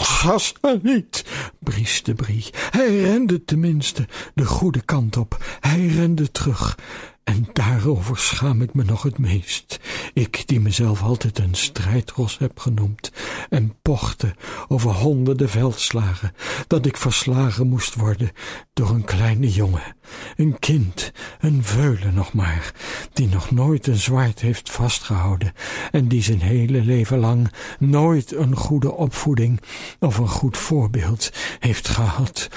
Gast 0.00 0.58
niet, 0.82 1.24
brieste 1.58 2.14
Brie. 2.14 2.50
Hij 2.70 3.00
rende 3.00 3.44
tenminste 3.44 4.08
de 4.34 4.44
goede 4.44 4.80
kant 4.80 5.16
op. 5.16 5.58
Hij 5.60 5.86
rende 5.86 6.30
terug. 6.30 6.78
En 7.24 7.48
daarover 7.52 8.18
schaam 8.18 8.62
ik 8.62 8.74
me 8.74 8.84
nog 8.84 9.02
het 9.02 9.18
meest. 9.18 9.80
Ik, 10.12 10.42
die 10.46 10.60
mezelf 10.60 11.02
altijd 11.02 11.38
een 11.38 11.54
strijdros 11.54 12.38
heb 12.38 12.58
genoemd, 12.58 13.12
en 13.48 13.76
pochte 13.82 14.34
over 14.68 14.90
honderden 14.90 15.48
veldslagen, 15.48 16.32
dat 16.66 16.86
ik 16.86 16.96
verslagen 16.96 17.66
moest 17.68 17.94
worden 17.94 18.30
door 18.72 18.90
een 18.90 19.04
kleine 19.04 19.50
jongen, 19.50 19.96
een 20.36 20.58
kind, 20.58 21.12
een 21.40 21.64
veulen 21.64 22.14
nog 22.14 22.32
maar, 22.32 22.72
die 23.12 23.28
nog 23.28 23.50
nooit 23.50 23.86
een 23.86 23.96
zwaard 23.96 24.40
heeft 24.40 24.70
vastgehouden 24.70 25.52
en 25.90 26.08
die 26.08 26.22
zijn 26.22 26.40
hele 26.40 26.80
leven 26.80 27.18
lang 27.18 27.52
nooit 27.78 28.32
een 28.32 28.56
goede 28.56 28.92
opvoeding 28.92 29.60
of 30.00 30.18
een 30.18 30.28
goed 30.28 30.56
voorbeeld 30.56 31.32
heeft 31.58 31.88
gehad. 31.88 32.48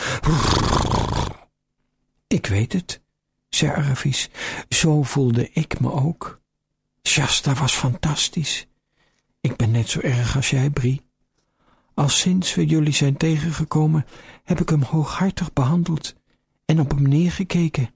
Ik 2.28 2.46
weet 2.46 2.74
het 2.74 3.06
zei. 3.58 4.26
Zo 4.70 5.04
voelde 5.04 5.50
ik 5.52 5.80
me 5.80 5.92
ook. 5.92 6.42
Shasta 7.04 7.54
was 7.54 7.74
fantastisch. 7.74 8.68
Ik 9.42 9.56
ben 9.56 9.72
net 9.72 9.90
zo 9.90 10.00
erg 10.00 10.36
als 10.36 10.50
jij, 10.50 10.70
Brie. 10.70 11.02
Al 11.94 12.10
sinds 12.10 12.56
we 12.56 12.66
jullie 12.66 12.94
zijn 12.94 13.18
tegengekomen, 13.18 14.06
heb 14.44 14.62
ik 14.62 14.70
hem 14.70 14.82
hooghartig 14.82 15.54
behandeld 15.54 16.16
en 16.66 16.80
op 16.80 16.92
hem 16.92 17.08
neergekeken. 17.08 17.90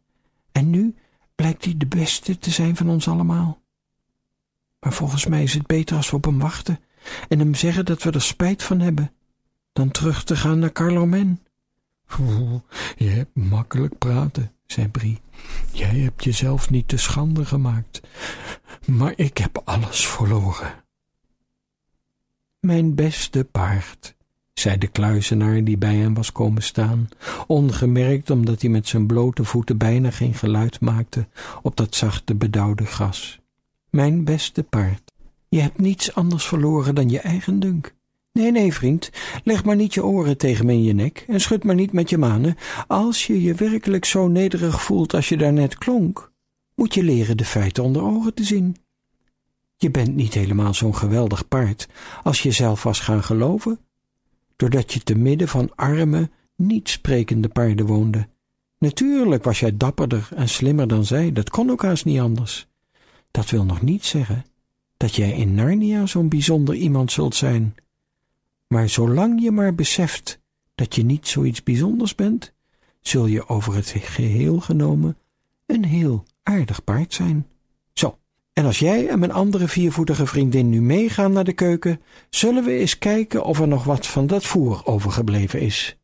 En 0.51 0.69
nu 0.69 0.95
blijkt 1.35 1.65
hij 1.65 1.77
de 1.77 1.87
beste 1.87 2.37
te 2.37 2.49
zijn 2.49 2.75
van 2.75 2.89
ons 2.89 3.07
allemaal. 3.07 3.61
Maar 4.79 4.93
volgens 4.93 5.25
mij 5.25 5.43
is 5.43 5.53
het 5.53 5.67
beter 5.67 5.95
als 5.95 6.09
we 6.09 6.15
op 6.15 6.25
hem 6.25 6.39
wachten 6.39 6.79
en 7.27 7.39
hem 7.39 7.55
zeggen 7.55 7.85
dat 7.85 8.03
we 8.03 8.11
er 8.11 8.21
spijt 8.21 8.63
van 8.63 8.79
hebben, 8.79 9.13
dan 9.73 9.91
terug 9.91 10.23
te 10.23 10.35
gaan 10.35 10.59
naar 10.59 10.71
Carlomen. 10.71 11.43
Je 12.95 13.07
hebt 13.09 13.35
makkelijk 13.35 13.97
praten, 13.97 14.51
zei 14.71 14.87
Brie. 14.87 15.21
Jij 15.71 15.95
hebt 15.95 16.23
jezelf 16.23 16.69
niet 16.69 16.87
te 16.87 16.97
schande 16.97 17.45
gemaakt, 17.45 18.01
maar 18.85 19.13
ik 19.15 19.37
heb 19.37 19.61
alles 19.63 20.07
verloren. 20.07 20.73
Mijn 22.59 22.95
beste 22.95 23.43
paard, 23.43 24.15
zei 24.53 24.77
de 24.77 24.87
kluizenaar 24.87 25.63
die 25.63 25.77
bij 25.77 25.95
hem 25.95 26.13
was 26.13 26.31
komen 26.31 26.63
staan, 26.63 27.09
ongemerkt 27.47 28.29
omdat 28.29 28.61
hij 28.61 28.69
met 28.69 28.87
zijn 28.87 29.07
blote 29.07 29.43
voeten 29.43 29.77
bijna 29.77 30.11
geen 30.11 30.33
geluid 30.33 30.79
maakte 30.79 31.27
op 31.61 31.75
dat 31.75 31.95
zachte 31.95 32.35
bedauwde 32.35 32.85
gras. 32.85 33.39
Mijn 33.89 34.23
beste 34.23 34.63
paard, 34.63 35.11
je 35.49 35.59
hebt 35.59 35.79
niets 35.79 36.15
anders 36.15 36.45
verloren 36.45 36.95
dan 36.95 37.09
je 37.09 37.19
eigen 37.19 37.59
dunk. 37.59 37.93
Nee, 38.33 38.51
nee, 38.51 38.73
vriend, 38.73 39.09
leg 39.43 39.63
maar 39.63 39.75
niet 39.75 39.93
je 39.93 40.05
oren 40.05 40.37
tegen 40.37 40.65
me 40.65 40.73
in 40.73 40.83
je 40.83 40.93
nek 40.93 41.23
en 41.27 41.41
schud 41.41 41.63
maar 41.63 41.75
niet 41.75 41.91
met 41.91 42.09
je 42.09 42.17
manen. 42.17 42.55
Als 42.87 43.27
je 43.27 43.41
je 43.41 43.53
werkelijk 43.53 44.05
zo 44.05 44.27
nederig 44.27 44.83
voelt 44.83 45.13
als 45.13 45.29
je 45.29 45.37
daarnet 45.37 45.77
klonk, 45.77 46.31
moet 46.75 46.93
je 46.93 47.03
leren 47.03 47.37
de 47.37 47.45
feiten 47.45 47.83
onder 47.83 48.01
ogen 48.01 48.33
te 48.33 48.43
zien. 48.43 48.75
Je 49.75 49.91
bent 49.91 50.15
niet 50.15 50.33
helemaal 50.33 50.73
zo'n 50.73 50.95
geweldig 50.95 51.47
paard 51.47 51.87
als 52.23 52.43
je 52.43 52.51
zelf 52.51 52.83
was 52.83 52.99
gaan 52.99 53.23
geloven, 53.23 53.79
doordat 54.55 54.93
je 54.93 54.99
te 54.99 55.15
midden 55.15 55.47
van 55.47 55.75
arme, 55.75 56.29
niet 56.55 56.89
sprekende 56.89 57.47
paarden 57.47 57.85
woonde. 57.85 58.27
Natuurlijk 58.77 59.43
was 59.43 59.59
jij 59.59 59.77
dapperder 59.77 60.29
en 60.35 60.49
slimmer 60.49 60.87
dan 60.87 61.05
zij, 61.05 61.31
dat 61.31 61.49
kon 61.49 61.69
ook 61.69 61.81
haast 61.81 62.05
niet 62.05 62.19
anders. 62.19 62.67
Dat 63.31 63.49
wil 63.49 63.65
nog 63.65 63.81
niet 63.81 64.05
zeggen 64.05 64.45
dat 64.97 65.15
jij 65.15 65.31
in 65.31 65.53
Narnia 65.53 66.05
zo'n 66.05 66.29
bijzonder 66.29 66.75
iemand 66.75 67.11
zult 67.11 67.35
zijn. 67.35 67.75
Maar 68.71 68.89
zolang 68.89 69.41
je 69.41 69.51
maar 69.51 69.75
beseft 69.75 70.39
dat 70.75 70.95
je 70.95 71.03
niet 71.03 71.27
zoiets 71.27 71.63
bijzonders 71.63 72.15
bent, 72.15 72.53
zul 73.01 73.25
je 73.25 73.47
over 73.47 73.75
het 73.75 73.89
geheel 73.89 74.59
genomen 74.59 75.17
een 75.65 75.85
heel 75.85 76.23
aardig 76.43 76.83
paard 76.83 77.13
zijn. 77.13 77.47
Zo, 77.93 78.17
en 78.53 78.65
als 78.65 78.79
jij 78.79 79.07
en 79.07 79.19
mijn 79.19 79.31
andere 79.31 79.67
viervoetige 79.67 80.25
vriendin 80.25 80.69
nu 80.69 80.81
meegaan 80.81 81.31
naar 81.31 81.43
de 81.43 81.53
keuken, 81.53 82.01
zullen 82.29 82.63
we 82.63 82.71
eens 82.71 82.97
kijken 82.97 83.43
of 83.43 83.59
er 83.59 83.67
nog 83.67 83.83
wat 83.83 84.07
van 84.07 84.27
dat 84.27 84.45
voer 84.45 84.85
overgebleven 84.85 85.59
is. 85.59 85.97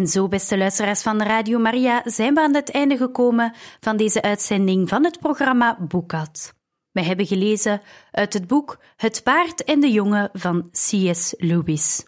En 0.00 0.06
zo, 0.06 0.28
beste 0.28 0.58
luisteraars 0.58 1.02
van 1.02 1.22
Radio 1.22 1.58
Maria, 1.58 2.02
zijn 2.04 2.34
we 2.34 2.40
aan 2.40 2.54
het 2.54 2.70
einde 2.70 2.96
gekomen 2.96 3.54
van 3.80 3.96
deze 3.96 4.22
uitzending 4.22 4.88
van 4.88 5.04
het 5.04 5.18
programma 5.18 5.78
Boekat. 5.80 6.54
We 6.92 7.02
hebben 7.02 7.26
gelezen 7.26 7.80
uit 8.10 8.32
het 8.32 8.46
boek 8.46 8.78
Het 8.96 9.22
paard 9.22 9.64
en 9.64 9.80
de 9.80 9.90
jongen 9.90 10.30
van 10.32 10.70
C.S. 10.70 11.34
Lewis, 11.36 12.06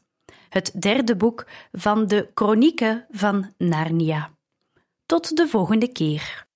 het 0.49 0.73
derde 0.83 1.17
boek 1.17 1.47
van 1.73 2.07
de 2.07 2.31
Chronieken 2.35 3.07
van 3.11 3.53
Narnia. 3.59 4.31
Tot 5.07 5.37
de 5.37 5.49
volgende 5.49 5.93
keer. 5.93 6.47